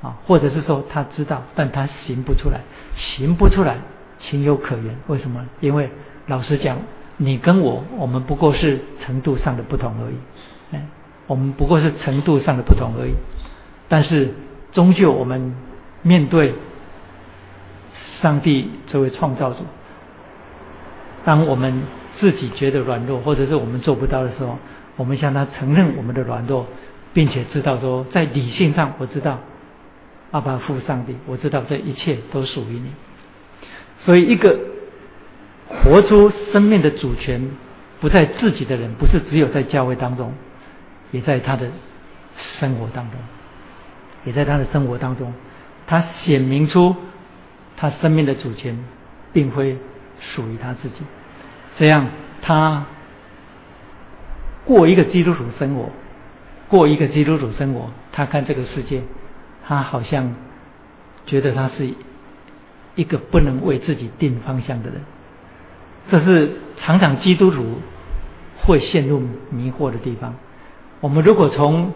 [0.01, 2.61] 啊，或者是说他知道，但他行不出来。
[2.95, 3.77] 行不出来，
[4.19, 4.95] 情有可原。
[5.07, 5.45] 为什么？
[5.59, 5.89] 因为
[6.25, 6.77] 老实讲，
[7.17, 10.15] 你跟我，我们不过是程度上的不同而已。
[10.75, 10.85] 哎，
[11.27, 13.13] 我们不过是程度上的不同而已。
[13.87, 14.33] 但是，
[14.71, 15.55] 终究我们
[16.01, 16.53] 面对
[18.21, 19.59] 上帝这位创造主，
[21.27, 21.83] 当我们
[22.17, 24.57] 自己觉得软弱，或者是我们做不到的时候，
[24.95, 26.65] 我们向他承认我们的软弱，
[27.13, 29.37] 并且知道说，在理性上我知道。
[30.31, 32.91] 阿爸父上帝，我知道这一切都属于你。
[34.05, 34.57] 所以，一个
[35.67, 37.45] 活出生命的主权
[37.99, 40.33] 不在自己的人，不是只有在教会当中，
[41.11, 41.67] 也在他的
[42.57, 43.19] 生活当中，
[44.23, 45.33] 也在他的生活当中，
[45.87, 46.95] 他显明出
[47.75, 48.81] 他生命的主权
[49.33, 49.75] 并非
[50.21, 50.95] 属于他自己。
[51.77, 52.07] 这样，
[52.41, 52.85] 他
[54.65, 55.89] 过一个基督徒生活，
[56.67, 59.01] 过一个基督徒生活，他看这个世界。
[59.69, 60.33] 他好像
[61.25, 61.89] 觉得他是
[62.95, 65.01] 一个不能为自己定方向的人，
[66.09, 67.81] 这是常常基督徒
[68.61, 70.35] 会陷入迷惑的地方。
[71.01, 71.91] 我们如果从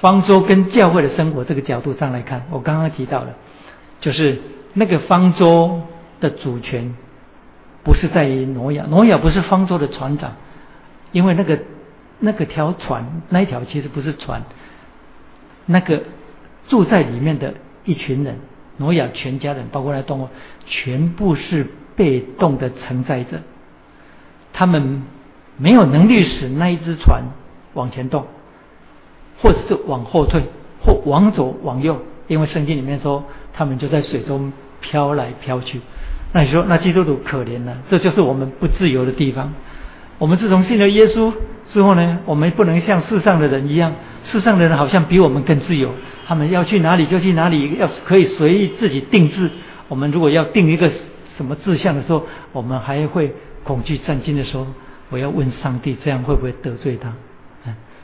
[0.00, 3.34] 方舟跟教会的生活这个角度上来看，我刚刚提到了，
[4.00, 4.40] 就是
[4.74, 5.82] 那个方舟
[6.20, 6.96] 的主权
[7.86, 10.32] 不是在于挪亚，挪亚不是方舟的船长，
[11.12, 11.58] 因为那个
[12.18, 14.42] 那个条船那一条其实不是船，
[15.64, 16.02] 那个。
[16.68, 18.40] 住在里面的一群人，
[18.78, 20.28] 挪亚全家人，包括那动物，
[20.66, 23.38] 全部是被动的承载者。
[24.52, 25.04] 他们
[25.58, 27.22] 没有能力使那一只船
[27.74, 28.26] 往前动，
[29.40, 30.42] 或者是往后退，
[30.84, 33.22] 或往左往右，因为圣经里面说，
[33.52, 35.80] 他们就在水中飘来飘去。
[36.36, 39.54] 那你说，那基督徒可怜了，这就是我们不自由的地方。
[40.18, 41.32] 我们自从信了耶稣
[41.72, 43.94] 之后呢，我们不能像世上的人一样，
[44.26, 45.94] 世上的人好像比我们更自由。
[46.26, 49.48] 他们要去哪里就去哪里，要可以随意自己定制。
[49.88, 50.90] 我们如果要定一个
[51.38, 52.22] 什么志向的时候，
[52.52, 53.32] 我们还会
[53.64, 54.66] 恐惧战惊的时候，
[55.08, 57.14] 我要问上帝，这样会不会得罪他？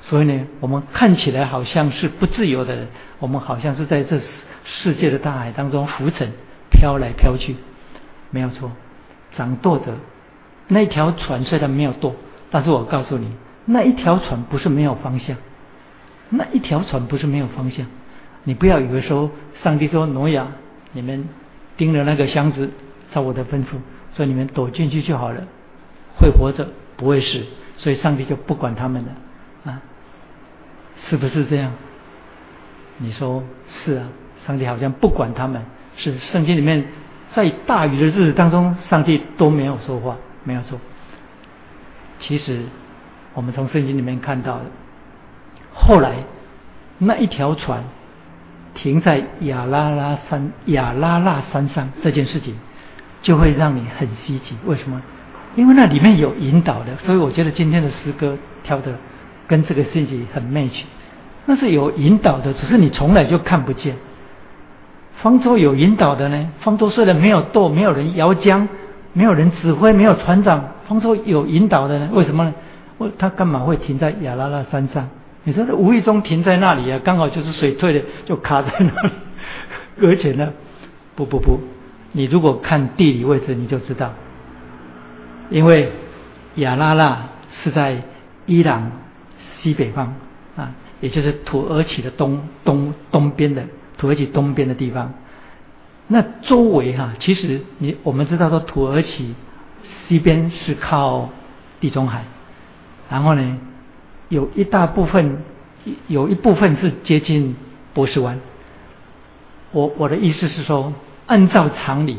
[0.05, 4.19] 所以呢，我们看起来好像是不自由的人，我们好像是在这
[4.65, 6.31] 世界的大海当中浮沉，
[6.71, 7.55] 飘来飘去，
[8.33, 8.73] 没有错。
[9.37, 9.95] 掌舵者
[10.67, 12.17] 那一条船虽然没有舵，
[12.51, 13.31] 但是我告诉你，
[13.65, 15.37] 那一条船不是没有方向，
[16.31, 17.87] 那一条船不是没有方向。
[18.45, 19.31] 你不要以为说
[19.63, 20.49] 上帝说挪亚，
[20.93, 21.29] 你们
[21.77, 22.69] 盯着那个箱子，
[23.13, 23.77] 照我的吩咐，
[24.17, 25.45] 说你们躲进去就好了，
[26.19, 26.67] 会活着
[26.97, 27.45] 不会死，
[27.77, 29.81] 所以上帝就不管他们了啊，
[31.09, 31.73] 是不是这样？
[32.99, 33.43] 你说
[33.85, 34.09] 是啊，
[34.47, 35.63] 上帝好像不管他们，
[35.97, 36.85] 是圣经里面
[37.35, 40.79] 在大雨的日子当中，上帝都没有说话，没有错。
[42.21, 42.63] 其实
[43.35, 44.65] 我们从圣经里面看到的，
[45.75, 46.15] 后来
[46.99, 47.83] 那一条船。
[48.75, 52.55] 停在亚拉拉山亚拉拉山上这件事情，
[53.21, 54.57] 就会让你很稀奇。
[54.65, 55.01] 为什么？
[55.55, 58.95] 因为那里面有引导的，所以我觉得今天的诗歌挑的
[59.47, 60.85] 跟这个信息很 match。
[61.45, 63.95] 那是有引导的，只是你从来就看不见。
[65.23, 66.51] 方舟有引导的呢？
[66.61, 68.69] 方舟虽然没有舵，没有人摇桨，
[69.13, 72.09] 没有人指挥，没有船长，方舟有引导的呢？
[72.13, 72.53] 为什么呢？
[72.99, 75.09] 我他干嘛会停在亚拉拉山上？
[75.45, 79.13] 你说他无意中停在那里啊，刚好就是水退了，就卡在那里。
[80.03, 80.53] 而且呢，
[81.15, 81.61] 不不不，
[82.13, 84.13] 你如果看地理位置，你就知道，
[85.51, 85.93] 因为
[86.57, 87.29] 亚拉拉
[87.63, 88.03] 是在
[88.47, 88.91] 伊朗
[89.61, 90.15] 西北方
[90.57, 93.63] 啊，也就是土耳其的东东东边的
[94.03, 95.15] 土耳其东边的地方。
[96.09, 99.33] 那周围哈，其实你我们知道说土耳其
[100.09, 101.31] 西边是靠
[101.79, 102.25] 地中海，
[103.09, 103.59] 然后呢？
[104.29, 105.45] 有一大部分，
[106.09, 107.55] 有一部分是接近
[107.95, 108.41] 波斯湾。
[109.71, 110.93] 我我的意思是说，
[111.27, 112.19] 按照常理，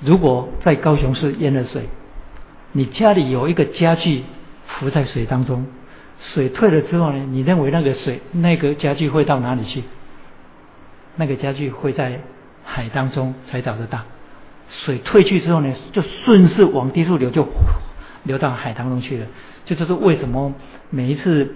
[0.00, 1.82] 如果在高雄市淹了水，
[2.72, 4.22] 你家里有一个家具
[4.66, 5.66] 浮在水当中，
[6.32, 9.82] 水退了之后呢，你认为那个水那个家具会到哪里去？
[11.16, 12.20] 那个家具会在
[12.64, 14.00] 海当中才找得到。
[14.70, 17.46] 水退去之后呢，就顺势往低处流，就
[18.24, 19.26] 流到海当中去了。
[19.66, 20.52] 这就是为什么
[20.90, 21.54] 每一次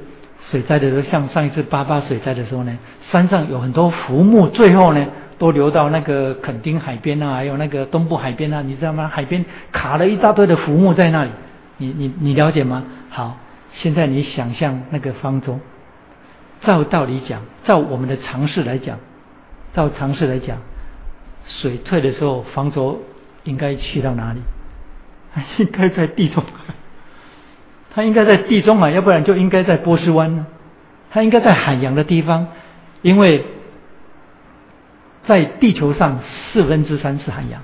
[0.50, 2.78] 水灾的时候，像上一次八八水灾的时候呢，
[3.10, 5.06] 山上有很多浮木，最后呢
[5.38, 9.08] 都流到那个垦丁海边啊，还有那个东部海边啊，你知道吗？
[9.08, 11.30] 海边卡了一大堆的浮木在那里，
[11.78, 12.84] 你你你了解吗？
[13.10, 13.36] 好，
[13.72, 15.58] 现在你想象那个方舟，
[16.60, 18.98] 照道理讲，照我们的常识来讲，
[19.78, 20.58] 照常识来讲，
[21.46, 23.00] 水退的时候，方舟
[23.44, 24.40] 应该去到哪里？
[25.62, 26.74] 应该在地中海。
[27.94, 30.46] 它应该在地中海，要不然就应该在波斯湾呢。
[31.12, 32.48] 它应该在海洋的地方，
[33.02, 33.44] 因为
[35.28, 37.60] 在地球上四分之三是海洋，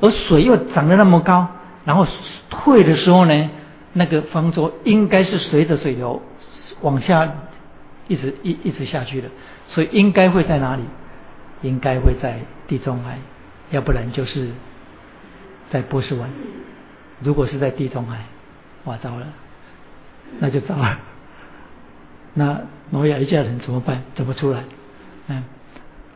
[0.00, 1.48] 而水又涨得那么高，
[1.84, 2.06] 然后
[2.48, 3.50] 退的时候呢，
[3.94, 6.22] 那个方舟应该是随着水流
[6.80, 7.28] 往下
[8.06, 9.28] 一直一一直下去的，
[9.66, 10.82] 所以应该会在哪里？
[11.62, 13.18] 应该会在地中海，
[13.70, 14.48] 要不然就是
[15.70, 16.28] 在波斯湾。
[17.22, 18.18] 如果是在地中海，
[18.84, 19.26] 哇，糟了！
[20.38, 20.98] 那就糟了。
[22.34, 24.02] 那挪亚一家人怎么办？
[24.14, 24.60] 怎么出来？
[25.28, 25.44] 嗯，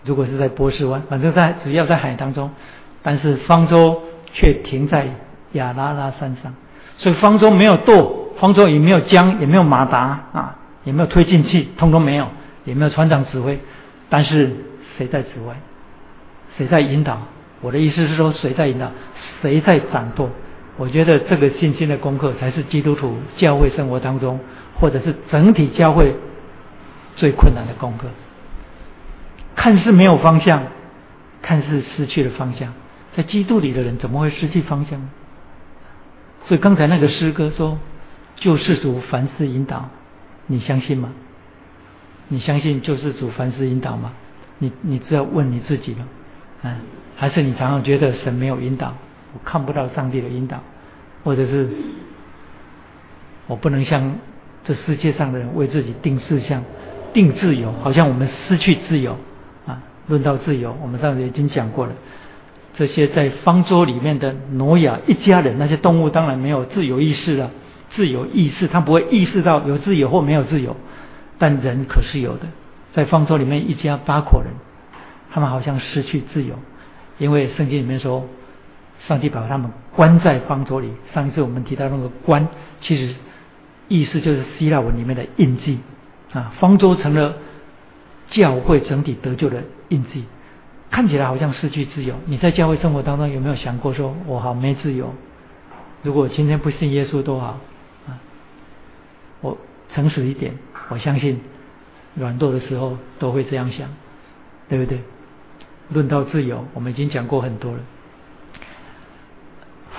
[0.04, 2.50] 如果是在波斯湾，反正在只要在海当中，
[3.02, 4.02] 但是方舟
[4.32, 5.08] 却停在
[5.52, 6.54] 亚拉拉山上，
[6.96, 9.98] 所以方舟没有舵，方舟也没有桨，也没有马达
[10.32, 12.28] 啊，也没有推进器，通通没有，
[12.64, 13.58] 也没有船长指挥。
[14.08, 14.56] 但是
[14.96, 15.54] 谁在指挥？
[16.56, 17.20] 谁在引导？
[17.60, 18.90] 我的意思是说，谁在引导？
[19.42, 20.30] 谁在掌舵？
[20.76, 24.40] 我觉得这个信心的功课才是基督徒教会生活当中，
[24.80, 26.14] 或者是整体教会
[27.16, 28.08] 最困难的功课。
[29.54, 30.64] 看似没有方向，
[31.42, 32.74] 看似失去了方向，
[33.16, 35.00] 在基督里的人怎么会失去方向？
[36.46, 37.78] 所以刚才那个诗歌说
[38.36, 39.88] ：“救世主凡事引导。”
[40.46, 41.10] 你相信吗？
[42.28, 44.12] 你相信救世主凡事引导吗？
[44.58, 45.98] 你你只要问你自己了，
[46.62, 46.76] 嗯，
[47.16, 48.94] 还是你常常觉得神没有引导？
[49.32, 50.58] 我看不到上帝的引导，
[51.24, 51.68] 或者是
[53.46, 54.14] 我不能像
[54.64, 56.62] 这世界上的人为自己定事项、
[57.12, 59.16] 定自由，好像我们失去自由
[59.66, 59.82] 啊。
[60.06, 61.92] 论到自由，我们上次已经讲过了。
[62.76, 67.50] 这些在方舟里面的挪亚一家人，那些动物当然没有自由意识了，
[67.90, 70.76] 自由意识他不会意识到有自由或没有自由，
[71.38, 72.46] 但人可是有的。
[72.94, 74.52] 在方舟里面一家八口人，
[75.30, 76.54] 他们好像失去自由，
[77.18, 78.26] 因为圣经里面说。
[79.08, 80.90] 上帝把他们关在方舟里。
[81.12, 82.48] 上一次我们提到那个“关”，
[82.80, 83.14] 其实
[83.86, 85.78] 意思就是希腊文里面的印记
[86.32, 86.54] 啊。
[86.58, 87.34] 方舟成了
[88.30, 90.24] 教会整体得救的印记，
[90.90, 92.14] 看起来好像失去自由。
[92.24, 95.12] 你在教会生活当中有没有想过说：“我好没自由？
[96.02, 97.60] 如果今天不信耶稣多好
[98.08, 98.16] 啊！”
[99.42, 99.58] 我
[99.92, 100.54] 诚实一点，
[100.88, 101.40] 我相信
[102.14, 103.88] 软弱的时候都会这样想，
[104.68, 105.00] 对不对？
[105.90, 107.78] 论到自由，我们已经讲过很多了。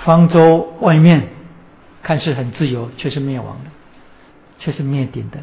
[0.04, 1.28] 方舟外面
[2.02, 3.70] 看似很自由，却是灭亡的，
[4.58, 5.38] 却是灭顶的。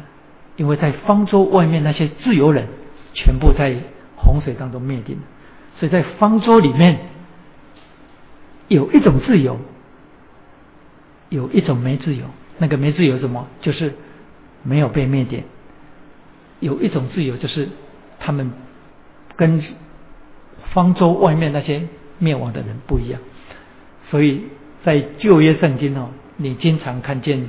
[0.56, 2.68] 因为在方舟外面那些自由人，
[3.14, 3.76] 全部在
[4.16, 5.18] 洪水当中灭顶。
[5.78, 6.98] 所以在方舟里面
[8.68, 9.58] 有一种自由，
[11.28, 12.26] 有一种没自由。
[12.58, 13.48] 那个没自由什么？
[13.60, 13.94] 就是
[14.62, 15.42] 没有被灭顶。
[16.64, 17.68] 有一种自由，就是
[18.18, 18.50] 他们
[19.36, 19.62] 跟
[20.72, 21.82] 方舟外面那些
[22.18, 23.20] 灭亡的人不一样。
[24.10, 24.44] 所以
[24.82, 27.46] 在旧约圣经哦，你经常看见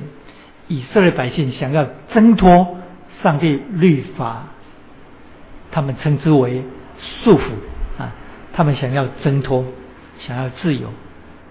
[0.68, 2.76] 以色列百姓想要挣脱
[3.22, 4.48] 上帝律法，
[5.72, 6.62] 他们称之为
[7.24, 7.42] 束缚
[7.98, 8.12] 啊，
[8.52, 9.64] 他们想要挣脱，
[10.18, 10.88] 想要自由。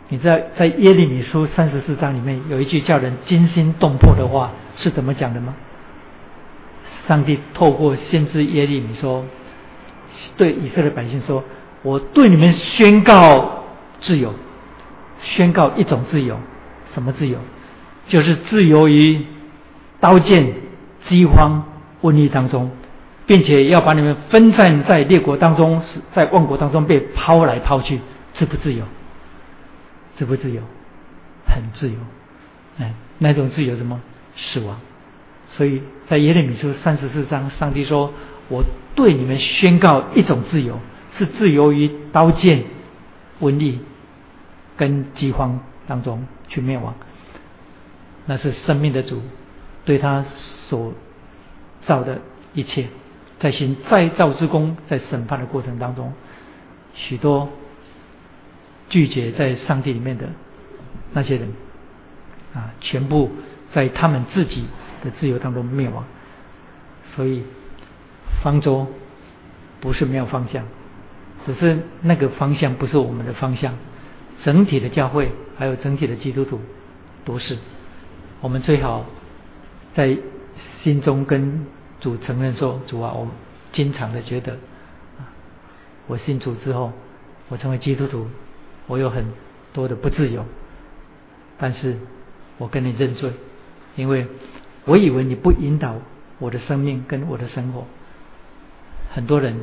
[0.09, 5.55] 你知道在耶利米书三十四章里面有一句叫人惊心动魄的话是怎么讲的吗？
[7.07, 9.25] 上帝透过先知耶利米说，
[10.37, 11.43] 对以色列百姓说
[11.83, 13.63] ：“我对你们宣告
[14.01, 14.33] 自由。”
[15.21, 16.37] 宣告一种自由，
[16.93, 17.39] 什么自由？
[18.07, 19.25] 就是自由于
[19.99, 20.53] 刀剑、
[21.07, 21.63] 饥荒、
[22.01, 22.69] 瘟疫当中，
[23.25, 25.81] 并且要把你们分散在列国当中，
[26.13, 27.99] 在万国当中被抛来抛去，
[28.35, 28.85] 自不自由？
[30.17, 30.61] 自不自由？
[31.47, 31.95] 很自由。
[32.79, 33.99] 哎，那种自由什么？
[34.35, 34.79] 死亡。
[35.57, 38.13] 所以在耶利米书三十四章，上帝说
[38.49, 38.63] ：“我
[38.95, 40.79] 对你们宣告一种自由，
[41.17, 42.63] 是自由于刀剑、
[43.41, 43.79] 瘟疫。”
[44.77, 46.93] 跟饥荒当中去灭亡，
[48.25, 49.21] 那是生命的主
[49.85, 50.25] 对他
[50.67, 50.93] 所
[51.85, 52.19] 造的
[52.53, 52.87] 一切，
[53.39, 56.11] 在行再造之功，在审判的过程当中，
[56.93, 57.47] 许多
[58.89, 60.27] 拒绝在上帝里面的
[61.13, 61.53] 那些人
[62.53, 63.31] 啊，全部
[63.71, 64.65] 在他们自己
[65.05, 66.03] 的自由当中灭亡。
[67.15, 67.43] 所以
[68.43, 68.85] 方舟
[69.79, 70.65] 不是没有方向，
[71.45, 73.73] 只是那个方向不是我们的方向。
[74.43, 76.59] 整体的教会，还有整体的基督徒
[77.23, 77.57] 都是。
[78.41, 79.05] 我们最好
[79.93, 80.17] 在
[80.83, 81.65] 心中跟
[82.01, 83.27] 主承认说：“主啊，我
[83.71, 84.57] 经常的觉得，
[86.05, 86.91] 我信主之后，
[87.47, 88.27] 我成为基督徒，
[88.87, 89.25] 我有很
[89.71, 90.45] 多的不自由。
[91.57, 91.97] 但是
[92.57, 93.31] 我跟你认罪，
[93.95, 94.27] 因为
[94.85, 95.95] 我以为你不引导
[96.39, 97.85] 我的生命跟我的生活。
[99.13, 99.57] 很多人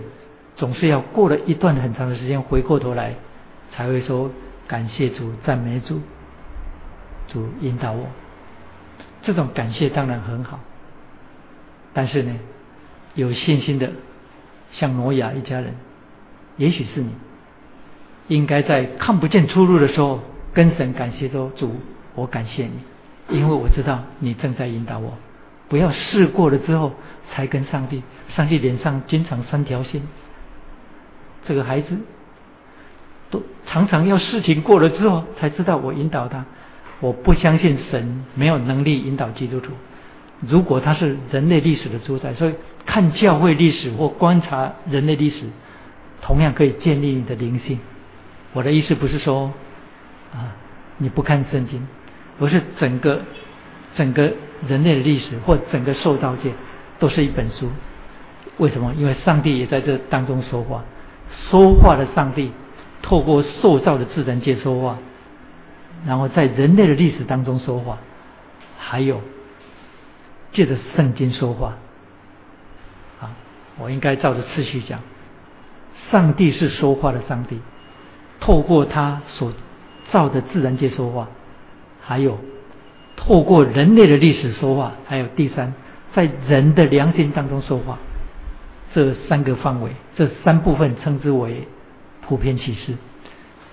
[0.57, 3.15] 总是要过了一段很长的时间，回过头来
[3.73, 4.31] 才会说
[4.67, 6.01] 感谢主、赞美主，
[7.29, 8.07] 主引导我。”
[9.23, 10.59] 这种感谢当然很好，
[11.93, 12.35] 但是呢，
[13.15, 13.91] 有信心的，
[14.73, 15.75] 像挪亚一家人，
[16.57, 17.11] 也许是你，
[18.27, 20.21] 应该在看不见出路的时候，
[20.53, 21.77] 跟神感谢说：“主，
[22.17, 22.73] 我感谢你，
[23.33, 25.15] 因为我知道你正在引导我。”
[25.69, 26.93] 不要试过了之后
[27.31, 30.03] 才跟上帝，上帝脸上经常三条线。
[31.47, 31.97] 这个孩子
[33.31, 36.45] 都常常要事情过了之后才知道我引导他。
[37.01, 39.73] 我不相信神没有能力引导基督徒。
[40.41, 42.55] 如果他是人类历史的主宰，所以
[42.85, 45.47] 看教会历史或观察人类历史，
[46.21, 47.79] 同样可以建立你的灵性。
[48.53, 49.53] 我的意思不是说
[50.35, 50.53] 啊
[50.99, 51.87] 你不看圣经，
[52.43, 53.21] 不是整个
[53.95, 54.33] 整个
[54.67, 56.51] 人类的历史或整个受造界
[56.99, 57.69] 都是一本书。
[58.59, 58.93] 为什么？
[58.95, 60.83] 因为上帝也在这当中说话，
[61.49, 62.51] 说话的上帝
[63.01, 64.99] 透过受造的自然界说话。
[66.05, 67.99] 然后在人类的历史当中说话，
[68.77, 69.21] 还有
[70.51, 71.75] 借着圣经说话。
[73.21, 73.31] 啊，
[73.79, 74.99] 我应该照着次序讲。
[76.11, 77.61] 上帝是说话的上帝，
[78.41, 79.53] 透过他所
[80.11, 81.29] 造的自然界说话，
[82.13, 82.39] 还有
[83.17, 85.73] 透过人类的历史说话，还有第三，
[86.15, 87.99] 在人的良心当中说话。
[88.95, 91.67] 这三个范围，这三部分称之为
[92.21, 92.93] 普遍启示。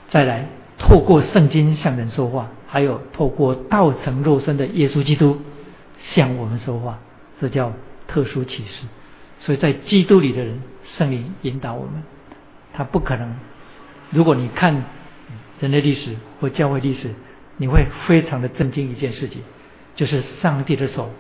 [0.10, 0.46] 再来。
[0.82, 5.38] 透过圣经向人说话，还有透过道成肉身的耶稣基督
[6.02, 6.98] 向我们说话，
[7.42, 7.74] 这叫
[8.08, 8.88] 特殊启示。
[9.42, 10.62] 所以在基督里的人，
[10.98, 12.02] 圣灵引导我们，
[12.72, 13.36] 他不可能。
[14.12, 14.86] 如果你看
[15.60, 17.14] 人类历史或教会历史，
[17.60, 19.41] 你会非常的震惊一件事情，
[19.95, 21.12] 就是上帝的手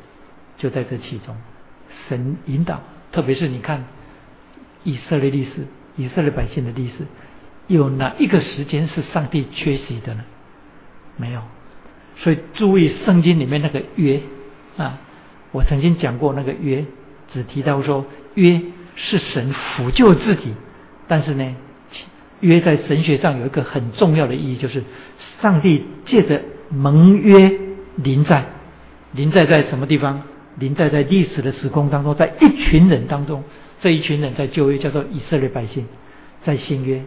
[0.57, 1.37] 就在这其中，
[2.07, 2.81] 神引导。
[3.11, 3.85] 特别是你看
[4.83, 5.67] 以色列历史，
[5.97, 7.05] 以色列百姓的历史。
[7.67, 10.23] 有哪一个时间是上帝缺席的呢？
[11.17, 11.41] 没有，
[12.17, 14.21] 所以注意圣经里面那个约
[14.77, 14.97] 啊，
[15.51, 16.85] 我曾经讲过那个约，
[17.33, 18.61] 只提到说约
[18.95, 20.53] 是神辅救自己，
[21.07, 21.55] 但是呢，
[22.41, 24.83] 约在神学上有一个很重要的意义，就是
[25.41, 27.51] 上帝借着盟约
[27.95, 28.45] 临在，
[29.11, 30.21] 临在在什么地方？
[30.57, 33.43] 临在在历史的时空当中，在一群人当中，
[33.79, 35.85] 这一群人在旧约叫做以色列百姓，
[36.43, 37.01] 在新约。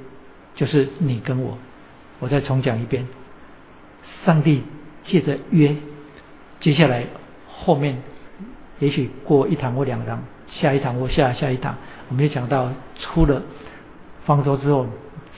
[0.54, 1.58] 就是你跟我，
[2.18, 3.06] 我再重讲一遍。
[4.24, 4.62] 上帝
[5.06, 5.74] 借着约，
[6.60, 7.04] 接下来
[7.46, 8.02] 后面
[8.80, 11.74] 也许过一堂或两堂，下一堂或下下一堂，
[12.08, 13.42] 我们就讲到出了
[14.24, 14.86] 方舟之后，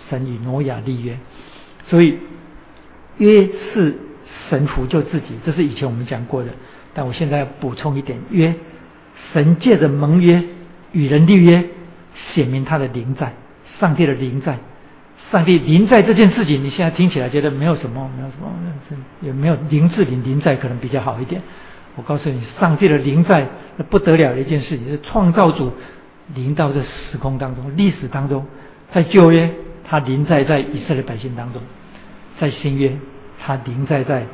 [0.09, 1.18] 神与挪亚立约。
[1.86, 2.18] 所以
[3.18, 3.96] 约是
[4.48, 6.50] 神福救自己，这是以前我们讲过的。
[6.94, 8.55] 但我现在要补充一点：约，
[9.32, 10.42] 神借着盟约
[10.92, 11.64] 与人立约，
[12.32, 13.34] 显明他的灵在，
[13.80, 14.59] 上帝的灵在。
[15.32, 21.40] 上帝临在这件事情，你现在听起来觉得没有什么，没有什么，也没有灵智灵临在可能比较好一点。
[21.96, 25.72] 我告诉你，上帝的灵在那不得了的一件事情，是创造主
[26.34, 28.46] 临到这时空当中、历史当中，
[28.92, 29.50] 在旧约
[29.95, 31.62] 他临在在以色列百姓当中，
[32.38, 32.97] 在新约
[33.40, 34.26] 他临在在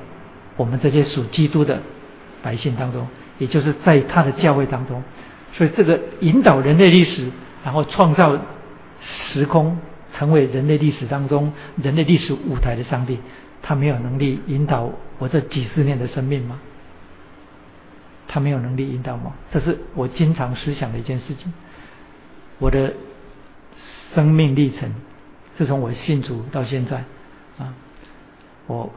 [0.56, 1.80] 我们这些属基督的
[2.42, 3.06] 百姓当中，
[3.38, 5.02] 也就是在他的教会当中。
[5.52, 7.30] 所以这个引导人类历史，
[7.62, 8.38] 然后创造
[9.32, 9.76] 时空。
[10.12, 11.50] 成为人类历史当中
[11.82, 13.16] 人类历史舞台的上帝，
[13.62, 16.60] 他没有能力引导我这几十年的生命吗？
[18.26, 19.32] 他没有能力引导吗？
[19.50, 21.50] 这是我经常思想的一件事情。
[22.58, 22.92] 我的
[24.14, 24.92] 生命历程，
[25.60, 27.04] 自从我信主到现在
[27.58, 27.74] 啊，
[28.66, 28.90] 我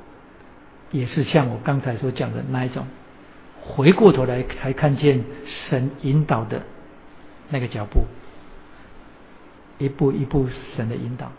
[0.92, 2.88] 也是像我刚才所讲的那一种，
[3.62, 5.26] 回过头来才看见
[5.68, 6.62] 神引导的
[7.50, 8.06] 那个脚步。
[9.78, 10.48] 一步一步
[10.78, 11.34] 神的引导，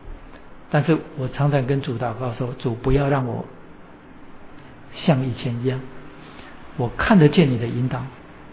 [0.71, 3.47] 但是我常常跟主祷告说：“主不要让我
[4.95, 5.81] 像以前一样，
[6.77, 8.05] 我看得见你的引导，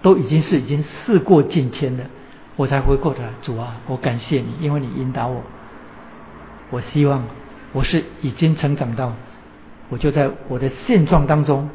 [0.01, 2.05] 都已经是已经事过境迁了，
[2.55, 3.30] 我才回过头来。
[3.41, 5.43] 主啊，我感谢你，因为你引导我。
[6.72, 7.24] 我希望
[7.72, 9.13] 我是已经成长到，
[9.89, 11.69] 我就在我的现状当中，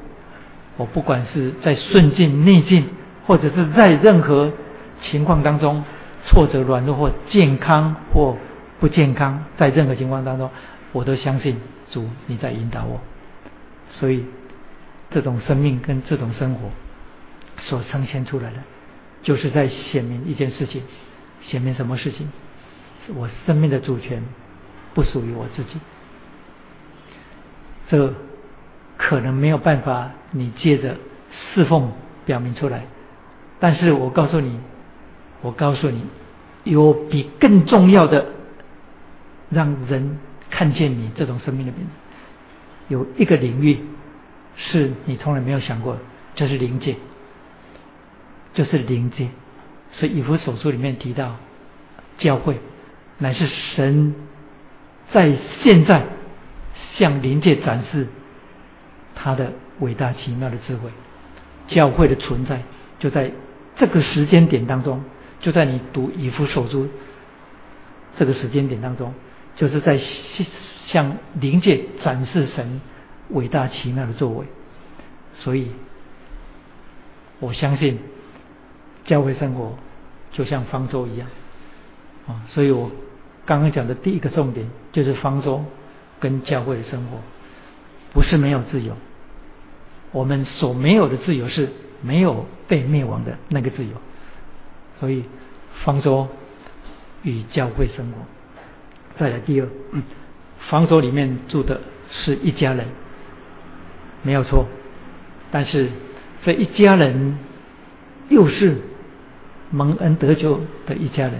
[0.76, 2.88] 我不管是在顺境逆境，
[3.26, 4.52] 或者是在任何
[5.00, 5.84] 情况当中。”
[6.28, 8.36] 挫折、软弱或健康或
[8.80, 10.50] 不健康，在任何情况当中，
[10.90, 11.56] 我都相信
[11.88, 13.00] 主你在引导我。
[14.00, 14.24] 所以
[15.08, 16.68] 这种生命跟这种生活
[17.60, 18.56] 所呈现出来的，
[19.22, 20.82] 就是在显明一件事情，
[21.42, 22.28] 显明什么事情？
[23.14, 24.20] 我生命的主权
[24.96, 25.78] 不属于我自己。
[27.86, 28.14] 这
[28.96, 30.96] 可能没有办法，你借着
[31.30, 31.92] 侍奉
[32.24, 32.86] 表明出来。
[33.60, 34.58] 但是我告诉你，
[35.42, 36.02] 我告诉你，
[36.64, 38.24] 有比更重要的，
[39.50, 40.18] 让人
[40.48, 41.90] 看见你这种生命的名字。
[42.88, 43.78] 有一个领域
[44.56, 45.98] 是你从来没有想过，
[46.34, 46.96] 就是灵界，
[48.54, 49.28] 就是灵界。
[49.92, 51.36] 所以以弗所书里面提到，
[52.16, 52.58] 教会
[53.18, 54.14] 乃是神
[55.12, 56.04] 在现在
[56.94, 58.06] 向灵界展示
[59.14, 60.90] 他的伟大奇妙的智慧。
[61.68, 62.62] 教会的存在
[62.98, 63.30] 就在
[63.76, 65.02] 这个时间点当中，
[65.40, 66.88] 就在你读以弗所书
[68.18, 69.14] 这个时间点当中，
[69.56, 70.00] 就是在。
[70.86, 72.80] 向灵界展示神
[73.30, 74.46] 伟大奇妙的作为，
[75.36, 75.72] 所以
[77.40, 77.98] 我相信
[79.04, 79.76] 教会生活
[80.30, 81.26] 就像方舟一样
[82.28, 82.46] 啊！
[82.50, 82.92] 所以我
[83.46, 85.64] 刚刚讲的第一个重点就是方舟
[86.20, 87.18] 跟教会的生活
[88.12, 88.94] 不是没有自由，
[90.12, 91.70] 我们所没有的自由是
[92.02, 93.92] 没有被灭亡的那个自由，
[95.00, 95.24] 所以
[95.84, 96.28] 方舟
[97.22, 98.18] 与教会生活。
[99.18, 99.68] 再来第二。
[100.68, 101.80] 方舟里面住的
[102.10, 102.86] 是一家人，
[104.24, 104.66] 没有错。
[105.52, 105.88] 但是
[106.44, 107.38] 这一家人
[108.28, 108.78] 又是
[109.70, 111.34] 蒙恩得救的一家人，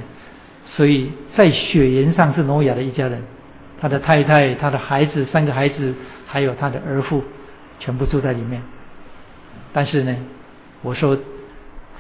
[0.67, 3.23] 所以在血缘上是挪亚的一家人。
[3.81, 5.95] 他的太太、他的孩子、三个孩子，
[6.27, 7.23] 还有他的儿妇，
[7.79, 8.63] 全部住在里面。
[9.73, 10.17] 但是呢，
[10.83, 11.19] 我说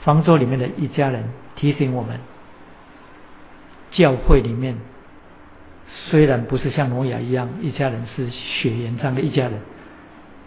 [0.02, 2.18] 方舟里面的一家人提醒我们，
[3.90, 4.76] 教会里面。
[6.08, 9.52] 虽然不是像挪亚一样一家人是血缘上的一家人，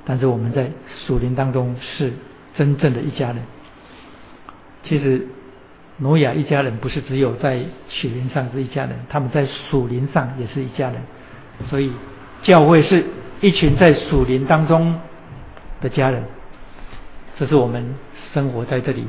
[0.04, 0.70] 但是我们在
[1.06, 2.12] 属灵当中是
[2.56, 3.38] 真正的一家人。
[4.84, 5.26] 其实
[6.00, 11.02] 挪亚一家人不是只有在血缘上是一家人，他们在属灵上也是一家人。
[11.68, 11.92] 所以
[12.42, 13.06] 教会是
[13.42, 15.00] 一群在属灵当中
[15.82, 16.24] 的家人。
[17.38, 17.96] 这是我们
[18.34, 19.06] 生活在这里，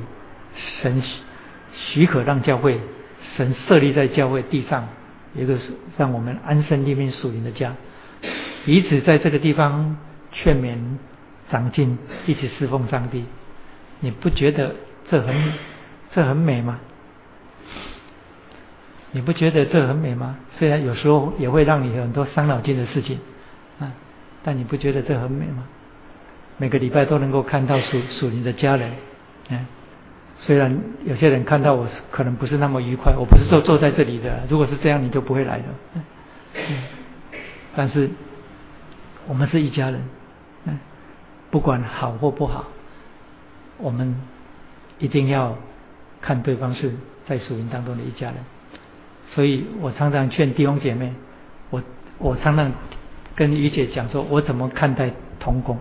[0.83, 1.03] 神
[1.75, 2.81] 许可让教会，
[3.37, 4.87] 神设立在教会地上。
[5.33, 5.63] 一个是
[5.97, 7.73] 让我们安身立命属灵的家，
[8.65, 9.97] 彼此在这个地方
[10.33, 10.77] 劝勉
[11.49, 13.25] 长进，一起侍奉上帝。
[14.01, 14.75] 你不觉得
[15.09, 15.53] 这很
[16.13, 16.79] 这很美吗？
[19.13, 20.37] 你不觉得这很美吗？
[20.59, 23.19] 虽然有时候也会让你很多伤脑筋的事情
[23.81, 23.91] 啊，
[24.45, 25.65] 但你不觉得这很美吗？
[26.59, 28.93] 每个礼拜都能够看到属属灵的家人，
[29.49, 29.67] 嗯。
[30.43, 34.41] 虽然有些人看到我可能不是那么愉快，我不是坐坐在这里的。
[34.49, 35.65] 如果是这样，你就不会来的。
[37.77, 38.09] 但是
[39.29, 40.01] 我们是一家人，
[40.65, 40.79] 嗯
[41.51, 42.65] 不管好或不好，
[43.77, 44.17] 我们
[44.99, 45.59] 一定要
[46.21, 46.93] 看对方是
[47.27, 48.37] 在属灵当中的一家人。
[49.33, 51.13] 所以我常常劝弟兄姐妹，
[51.71, 51.83] 我
[52.19, 52.73] 我常常
[53.37, 55.79] 跟于姐讲说，我怎么看待童工？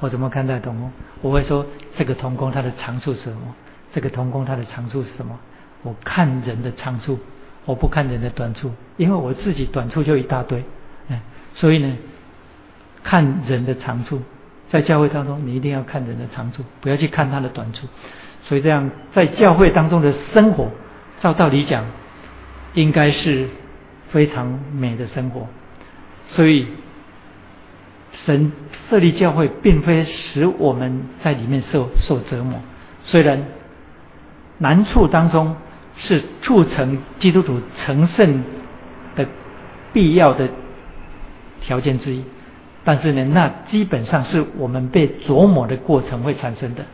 [0.00, 0.90] 我怎么看待童工？
[1.22, 1.66] 我会说
[1.96, 3.54] 这个童工他的长处是什么？
[3.92, 5.38] 这个童工他的长处是什么？
[5.82, 7.18] 我看人的长处，
[7.64, 10.64] 我不看人的短处，因为我自己短处就一大堆，
[11.08, 11.20] 嗯，
[11.54, 11.96] 所以呢，
[13.04, 14.20] 看人的长处，
[14.70, 17.86] 在教会当中，你一定要看人的长处，不要去看他的短处。
[18.46, 20.70] 所以这样，在教会当中的生活，
[21.20, 21.84] 照道理讲，
[22.74, 23.48] 应该是
[24.10, 25.46] 非常美的生活。
[26.30, 26.66] 所以，
[28.24, 28.50] 神
[28.88, 32.58] 设立教会，并非使我们在里面受受折磨，
[33.02, 33.44] 虽然。
[34.58, 35.54] 难处当中
[35.98, 38.42] 是促成基督徒成圣
[39.14, 39.26] 的
[39.92, 40.48] 必要的
[41.60, 42.24] 条件之一，
[42.82, 46.86] 但是呢，那基本上是我们被琢磨的过程会产生的，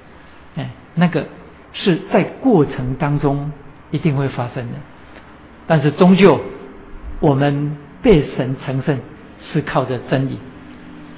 [0.57, 1.25] 哎，那个
[1.73, 3.53] 是在过程当中
[3.91, 4.79] 一定会发生的，
[5.67, 6.41] 但是终究
[7.21, 8.99] 我们被神成圣
[9.41, 10.39] 是靠着真理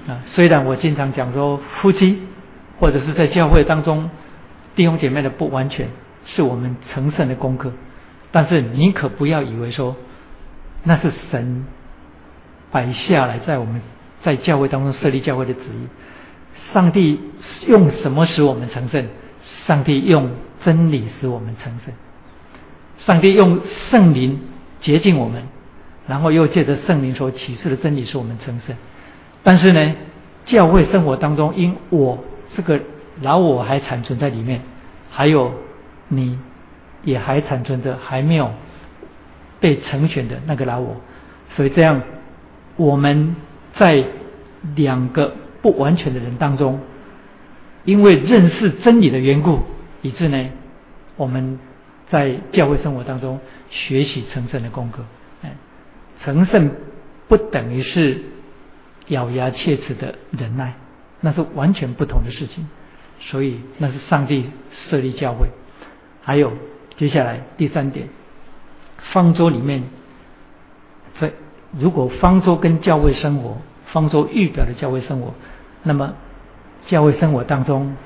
[0.08, 0.22] 啊。
[0.26, 2.18] 虽然我经常讲说夫妻
[2.78, 4.10] 或者是在教会当中
[4.76, 5.88] 弟兄姐妹的不完全。
[6.26, 7.70] 是我们成圣的功课，
[8.32, 9.94] 但是你可不要以为说
[10.82, 11.66] 那是神
[12.70, 13.82] 摆下来在我们
[14.22, 16.72] 在教会当中设立教会的旨意。
[16.72, 17.20] 上帝
[17.66, 19.06] 用什么使我们成圣？
[19.66, 20.30] 上帝用
[20.64, 21.94] 真理使我们成圣。
[23.06, 24.40] 上帝用圣灵
[24.80, 25.42] 洁净我们，
[26.06, 28.76] 然后又借着圣灵所启示的真理使我们成圣。
[29.42, 29.94] 但是呢，
[30.44, 32.18] 教会生活当中，因我
[32.56, 32.80] 这个
[33.22, 34.60] 老我还残存在里面，
[35.10, 35.52] 还有。
[36.08, 36.38] 你
[37.02, 38.50] 也还残存着还没有
[39.58, 40.96] 被成全的那个老我，
[41.56, 42.02] 所以这样
[42.76, 43.34] 我们
[43.74, 44.04] 在
[44.76, 46.78] 两个不完全的人当中，
[47.84, 49.60] 因为认识真理的缘故，
[50.02, 50.50] 以致呢，
[51.16, 51.58] 我们
[52.08, 55.04] 在教会生活当中学习成圣的功课。
[55.42, 55.52] 哎，
[56.22, 56.70] 成圣
[57.28, 58.22] 不等于是
[59.08, 60.74] 咬牙切齿的忍耐，
[61.20, 62.68] 那是完全不同的事情。
[63.20, 64.46] 所以那是上帝
[64.88, 65.48] 设立教会。
[66.22, 66.52] 还有
[66.96, 68.08] 接下来第三点，
[69.12, 69.84] 方舟里面，
[71.20, 71.32] 在
[71.78, 73.58] 如果方舟跟教会生活。
[73.92, 75.34] 方舟预表的教会生活，
[75.84, 76.14] 那么
[76.86, 77.96] 教会生活当中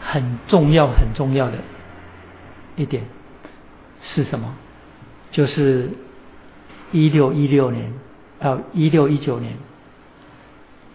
[0.00, 1.58] 很重要、很重要的
[2.76, 3.04] 一点
[4.02, 4.54] 是什么？
[5.30, 5.90] 就是
[6.92, 7.92] 一六一六年
[8.38, 9.54] 到一六一九年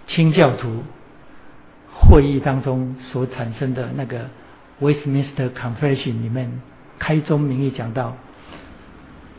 [0.07, 0.83] 清教徒
[1.93, 4.29] 会议当中所产生的那个
[4.81, 6.61] Westminster Confession 里面
[6.99, 8.17] 开宗明义讲到，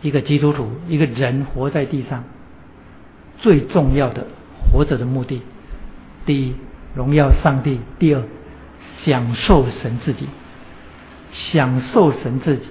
[0.02, 2.24] 一个基督徒一个人活在地上
[3.38, 4.26] 最重要的。
[4.72, 5.40] 活着的目的，
[6.26, 6.54] 第一，
[6.94, 8.22] 荣耀上帝；第二，
[9.04, 10.28] 享受神自己，
[11.32, 12.62] 享受神自己。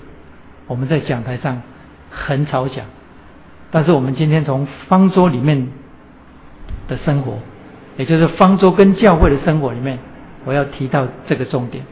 [0.68, 1.62] 我们在讲台上
[2.10, 2.86] 很少讲，
[3.70, 5.68] 但是我们今天从方舟里面
[6.88, 7.40] 的生活，
[7.98, 10.00] 也就是方舟跟教会的生活里面，
[10.46, 11.84] 我要提到这个重点，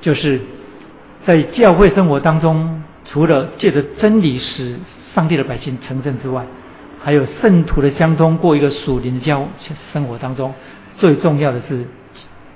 [0.00, 0.40] 就是
[1.24, 4.76] 在教会生活当中，除了借着真理使
[5.14, 6.44] 上帝的百姓成圣之外，
[7.02, 9.46] 还有圣徒的相通，过一个属灵的教
[9.92, 10.52] 生活当中，
[10.98, 11.86] 最重要的是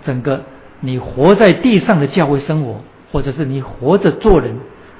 [0.04, 0.42] 整个
[0.80, 2.80] 你活在地上的教会生活，
[3.10, 4.56] 或者是你活着做人，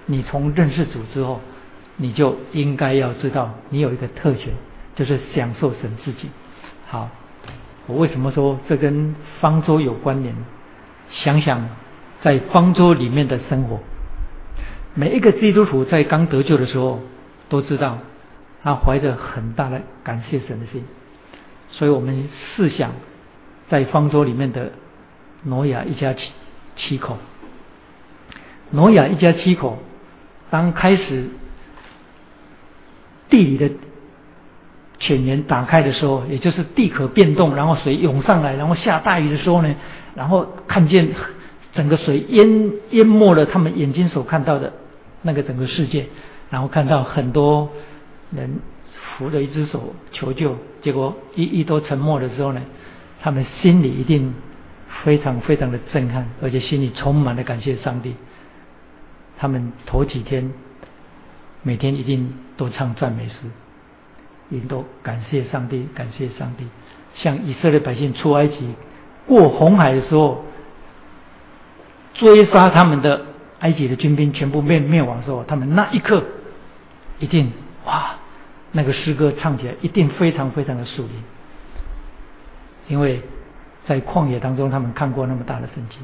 [0.07, 1.41] 你从认识主之后，
[1.97, 4.55] 你就应该要知道，你有一个特权，
[4.95, 6.29] 就是享受神自己。
[6.89, 7.11] 好，
[7.87, 10.35] 我为什么说这跟方舟有关联？
[11.11, 11.69] 想想
[12.23, 13.81] 在方舟里面的生活，
[14.95, 17.01] 每一个基督徒在刚得救的时候
[17.49, 17.99] 都知道。
[18.65, 20.85] 他怀着很大的感谢神的心，
[21.69, 22.93] 所以我们试想，
[23.73, 24.73] 在方舟里面的
[25.45, 26.31] 挪亚一家七
[26.77, 27.17] 七口，
[28.71, 29.79] 挪亚一家七口，
[30.51, 31.31] 当开始
[33.31, 33.71] 地里的
[34.99, 39.75] 泉源打开的时候，也就是地壳变动，然后水涌上来，然后下大雨的时候呢，
[40.15, 41.09] 然后看见
[41.73, 44.71] 整个水淹淹没了他们眼睛所看到的
[45.23, 46.05] 那个整个世界，
[46.51, 47.71] 然后看到很多。
[48.35, 48.61] 人
[49.19, 52.63] 扶着一只手求救，结果一一都沉默的时候呢，
[53.23, 54.35] 他们心里一定
[55.05, 58.17] 非常非常的震撼，而且心里充满了感谢上帝。
[59.39, 60.53] 他们头几天
[61.63, 63.35] 每天一定都唱赞美诗，
[64.51, 66.67] 一定都感谢上帝，感谢上帝。
[67.15, 68.75] 像以色列百姓出埃及
[69.27, 70.45] 过红海的时候，
[72.15, 73.27] 追杀他们的
[73.61, 76.25] 埃及的军兵全部灭灭亡的时候，他们那一刻
[77.21, 77.53] 一定
[77.85, 78.17] 哇！
[78.75, 81.11] 那个诗歌唱起来一定非常非常的肃立，
[82.93, 83.23] 因为
[83.87, 85.99] 在旷野当中，他们看过那么大的圣经，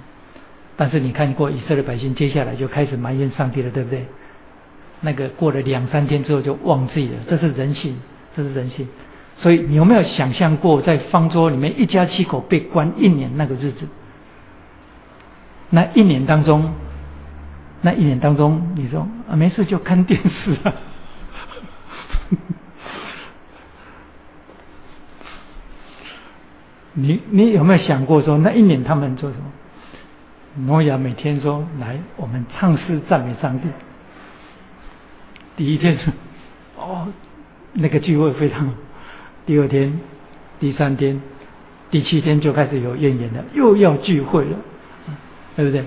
[0.74, 4.06] 但是你看过以色列百姓，接下来就开始埋怨上帝了，对不对？
[5.02, 7.98] 那个过了两三天之后就忘记了，这是人性，
[8.34, 8.88] 这是人性。
[9.36, 13.86] 所以你有没有想象过，在方舟里面一家七口被关一年那个日子？
[15.68, 16.72] 那一年当中，
[17.82, 20.72] 那一年当中，你说啊没事就看电视啊。
[27.00, 30.66] 你你有没有想过说那一年他们做什么？
[30.66, 33.68] 挪亚每天说来，我们唱诗赞美上帝。
[35.56, 36.10] 第一天是
[36.76, 37.06] 哦，
[37.74, 38.74] 那个聚会非常。
[39.46, 40.00] 第二天、
[40.58, 41.20] 第三天、
[41.90, 44.56] 第七天就开始有怨言了，又要聚会了，
[45.54, 45.84] 对不对？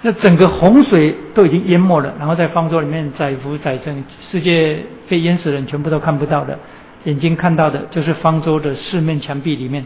[0.00, 4.78] 那整个洪水都已经淹没了，然后在方舟里面载浮载沉，世界
[5.08, 6.58] 被淹死人全部都看不到的，
[7.04, 9.84] 眼睛看到的就是方舟的四面墙壁里面，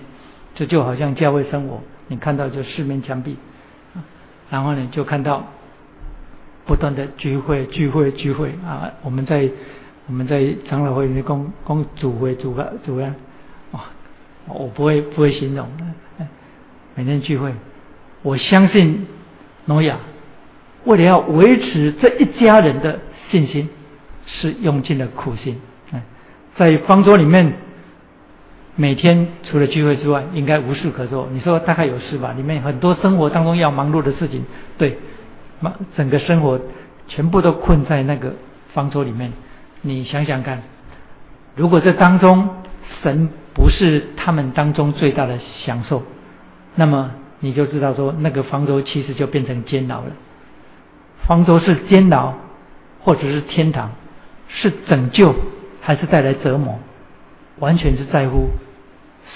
[0.57, 3.37] 这就好像教会生活，你看到就四面墙壁，
[4.51, 5.45] 然后呢就看到
[6.67, 9.49] 不断的聚会聚会聚会啊，我们在
[10.09, 13.15] 我们在长老会里面公公主会主个主任，
[13.71, 13.85] 哇，
[14.49, 15.69] 我不会不会形容，
[16.97, 17.53] 每天聚会，
[18.23, 19.07] 我相信。
[19.69, 19.99] 诺亚
[20.85, 23.69] 为了要维持这一家人的信心，
[24.27, 25.61] 是用尽了苦心。
[26.55, 27.53] 在方桌里面，
[28.77, 31.29] 每天除了聚会之外，应该无事可做。
[31.33, 32.33] 你说大概有事吧？
[32.33, 34.45] 里面很多生活当中要忙碌的事情，
[34.79, 34.99] 对，
[35.61, 36.61] 忙整个生活
[37.09, 38.35] 全部都困在那个
[38.73, 39.33] 方舟里面。
[39.81, 40.63] 你想想看，
[41.57, 42.49] 如果这当中
[43.03, 46.03] 神不是他们当中最大的享受，
[46.75, 47.11] 那么。
[47.39, 50.07] 你就知道说，那个方舟其实就变成监牢了。
[51.27, 52.33] 方舟是监牢，
[53.03, 53.93] 或者是天堂，
[54.49, 55.35] 是拯救
[55.83, 56.79] 还是带来折磨，
[57.59, 58.49] 完全是在乎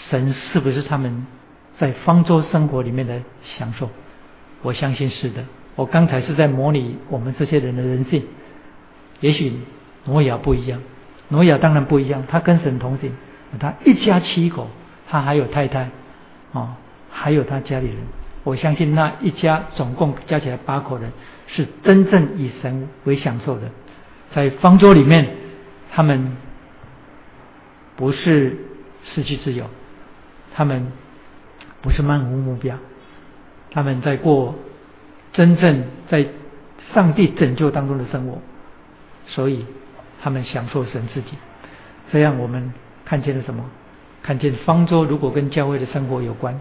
[0.08, 1.26] 神是不是他们
[1.78, 3.20] 在方舟生活里面的
[3.58, 3.88] 享受？
[4.62, 5.44] 我相信是的。
[5.76, 8.22] 我刚才是在模拟我们这些人的人性。
[9.20, 9.52] 也许
[10.04, 10.80] 挪亚不一样，
[11.28, 13.12] 挪亚当然不一样，他跟神同行，
[13.58, 14.68] 他一家七口，
[15.08, 15.88] 他还有太太，
[16.52, 16.74] 哦，
[17.10, 17.96] 还有他家里人。
[18.44, 21.12] 我相信那一家总共加起来八口人，
[21.46, 23.70] 是真正以神为享受的。
[24.32, 25.28] 在方舟里面，
[25.92, 26.36] 他们
[27.96, 28.56] 不是
[29.04, 29.64] 失去自由，
[30.60, 30.92] 他们
[31.80, 32.76] 不是漫无目标，
[33.70, 34.54] 他们在过
[35.32, 36.26] 真正在
[36.92, 38.42] 上帝拯救当中的生活，
[39.26, 39.64] 所以
[40.20, 41.30] 他们享受神自己。
[42.12, 42.74] 这样我们
[43.06, 43.64] 看见了什么？
[44.22, 46.60] 看见方舟如果跟教会的生活有关，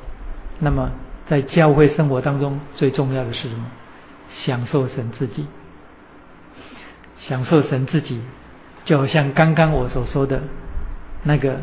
[0.59, 0.91] 那么
[1.27, 3.65] 在教会生活当中最重要的是什么？
[4.45, 5.45] 享受神自己。
[7.27, 8.21] 享受神自己，
[8.85, 10.41] 就好像刚刚我所说的
[11.23, 11.59] 那个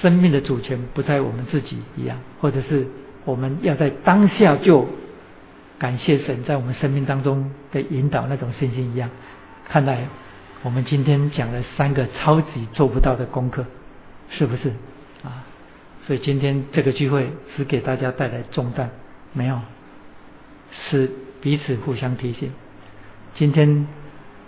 [0.00, 2.86] 生命的主权不在我们自己一样，或者是
[3.24, 4.86] 我们要在当下就
[5.78, 9.10] 感谢神在我们生命当中的引导那种信心一样。
[9.68, 10.06] 看来
[10.62, 13.64] 我们今天讲了三个超级做不到的功课，
[14.30, 14.70] 是不是
[15.22, 15.44] 啊？
[16.06, 18.90] 所以今天这个聚会只给大家带来重担，
[19.32, 19.58] 没有，
[20.72, 21.10] 是
[21.40, 22.50] 彼此互相提醒。
[23.36, 23.86] 今天。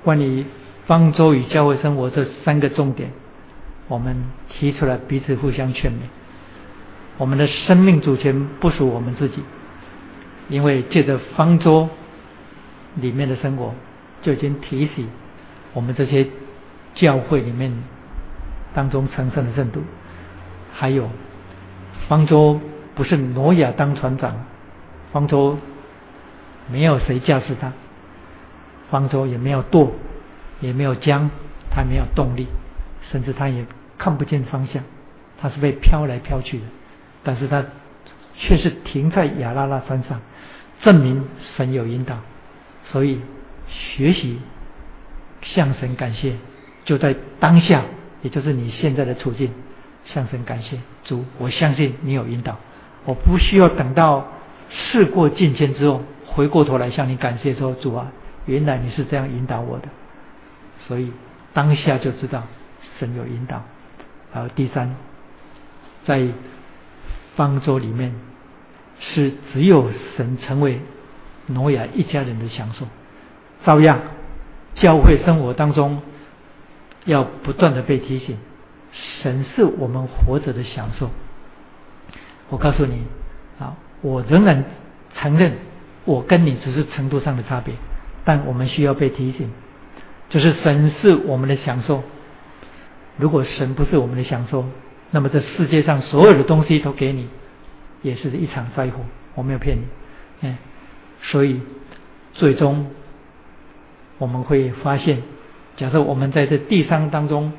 [0.05, 0.45] 关于
[0.85, 3.11] 方舟与教会生活这三个重点，
[3.89, 4.17] 我们
[4.51, 5.97] 提出来彼此互相劝勉。
[7.19, 9.43] 我们的生命主权不属我们自己，
[10.49, 11.89] 因为借着方舟
[12.97, 13.75] 里面的生活，
[14.23, 15.09] 就已经提醒
[15.73, 16.27] 我们这些
[16.95, 17.73] 教会里面
[18.75, 19.83] 当中成圣的圣徒，
[20.73, 21.09] 还有
[22.09, 22.61] 方舟
[22.95, 24.45] 不是挪亚当船长，
[25.13, 25.57] 方舟
[26.71, 27.73] 没有谁驾驶它。
[28.91, 29.93] 方舟也没有舵，
[30.61, 31.31] 也没有桨，
[31.71, 32.47] 它没有动力，
[33.11, 33.65] 甚至他也
[33.99, 34.83] 看不见方向，
[35.41, 36.65] 他是被飘来飘去的。
[37.23, 37.65] 但是他
[38.37, 40.21] 却是停在亚拉拉山上，
[40.83, 41.25] 证明
[41.57, 42.19] 神有引导。
[42.91, 43.21] 所以
[43.69, 44.39] 学习
[45.43, 46.35] 向神感谢，
[46.85, 47.83] 就在当下，
[48.23, 49.51] 也就是你现在的处境，
[50.05, 51.25] 向神感谢主。
[51.39, 52.59] 我相信你有引导，
[53.05, 54.27] 我不需要等到
[54.71, 58.13] 事过境迁之后，回过头来向你感谢说主啊。
[58.47, 59.89] 原来你是这样引导我的，
[60.81, 61.11] 所以
[61.55, 62.43] 当下就知道
[62.99, 63.63] 神有引导。
[64.33, 64.95] 然后第三，
[66.05, 66.27] 在
[67.37, 68.15] 方舟里面
[69.01, 70.81] 是只有神成为
[71.47, 72.87] 挪亚一家人的享受。
[73.65, 74.01] 照样，
[74.75, 76.03] 教会生活当中
[77.05, 78.37] 要不断的被提醒，
[79.23, 81.11] 神是我们活着的享受。
[82.51, 83.03] 我告诉你
[83.59, 84.65] 啊，我仍然
[85.15, 85.53] 承认，
[86.05, 87.75] 我跟你只是程度上的差别。
[88.25, 89.51] 但我们需要被提醒，
[90.29, 92.03] 就是神是我们的享受。
[93.17, 94.65] 如果神不是我们的享受，
[95.11, 97.29] 那么这世界上所有的东西都给你，
[98.03, 99.01] 也是一场灾祸。
[99.35, 99.83] 我没有骗你，
[100.43, 100.57] 嗯，
[101.23, 101.61] 所以
[102.33, 102.91] 最终
[104.19, 105.23] 我们会发现，
[105.77, 107.53] 假设我们在这地上当中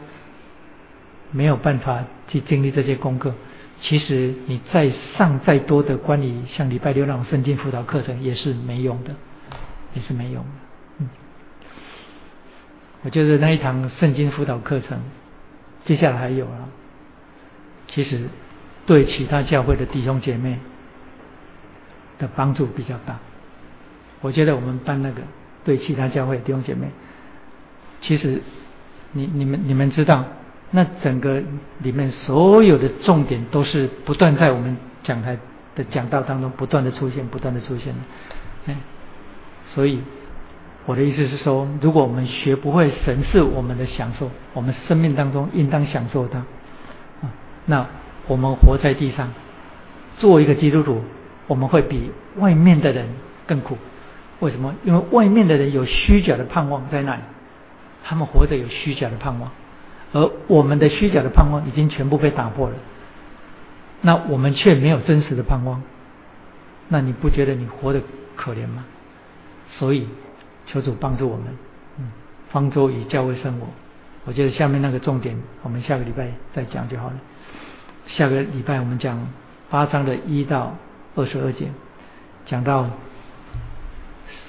[1.32, 3.34] 没有办法去经历这些功课，
[3.82, 9.12] 其实你再上再多的关于像礼拜六那种圣经辅导课程也是没用的。
[9.96, 10.50] 也是没用的。
[10.98, 11.08] 嗯，
[13.04, 15.00] 我觉得那一堂圣经辅导课程，
[15.86, 16.70] 接下来还有啊。
[17.88, 18.28] 其实
[18.86, 20.58] 对其他教会的弟兄姐妹
[22.20, 23.20] 的帮助比较大。
[24.22, 25.22] 我觉得我们办那个
[25.64, 26.88] 对其他教会的弟兄姐妹，
[28.02, 28.42] 其实
[29.12, 30.26] 你你们你们知道，
[30.72, 31.42] 那整个
[31.80, 35.38] 里面所有的重点都是不断在我们讲台
[35.76, 38.00] 的讲道当中不断的出现，不断的出现的，
[38.68, 38.76] 哎。
[39.74, 40.00] 所以，
[40.86, 46.44] 我的意思是说，如果我们学不会神是我们的享受，我们生命当中应当享受它，
[47.66, 47.88] 那
[48.28, 49.34] 我们活在地上，
[50.18, 51.02] 做一个基督徒，
[51.48, 53.08] 我们会比外面的人
[53.48, 53.78] 更苦。
[54.42, 54.76] 为什么？
[54.84, 57.22] 因为外面的人有虚假的盼望在那里，
[58.04, 59.50] 他们活着有虚假的盼望，
[60.14, 62.76] 而我们的虚假的盼望已经全部被打破了，
[64.02, 65.82] 那我们却没有真实的盼望，
[66.90, 68.02] 那你不觉得你活得
[68.36, 68.86] 可怜吗？
[69.80, 70.08] 所以，
[70.76, 71.46] 求主帮助我们。
[71.98, 72.12] 嗯，
[72.52, 73.68] 方舟与教会生活，
[74.26, 77.14] 我觉得下面那个重点，我们下个礼拜再讲就好了。
[78.08, 79.26] 下个礼拜我们讲
[79.70, 80.76] 八章的一到
[81.16, 81.70] 二十二节，
[82.46, 82.90] 讲到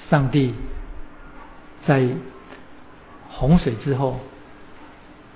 [0.09, 0.53] 上帝
[1.85, 2.05] 在
[3.29, 4.19] 洪水之后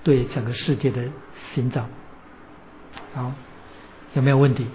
[0.04, 1.02] 对整个世界的
[1.54, 1.86] 寻找。
[3.14, 3.32] 好，
[4.14, 4.68] 有没有问题？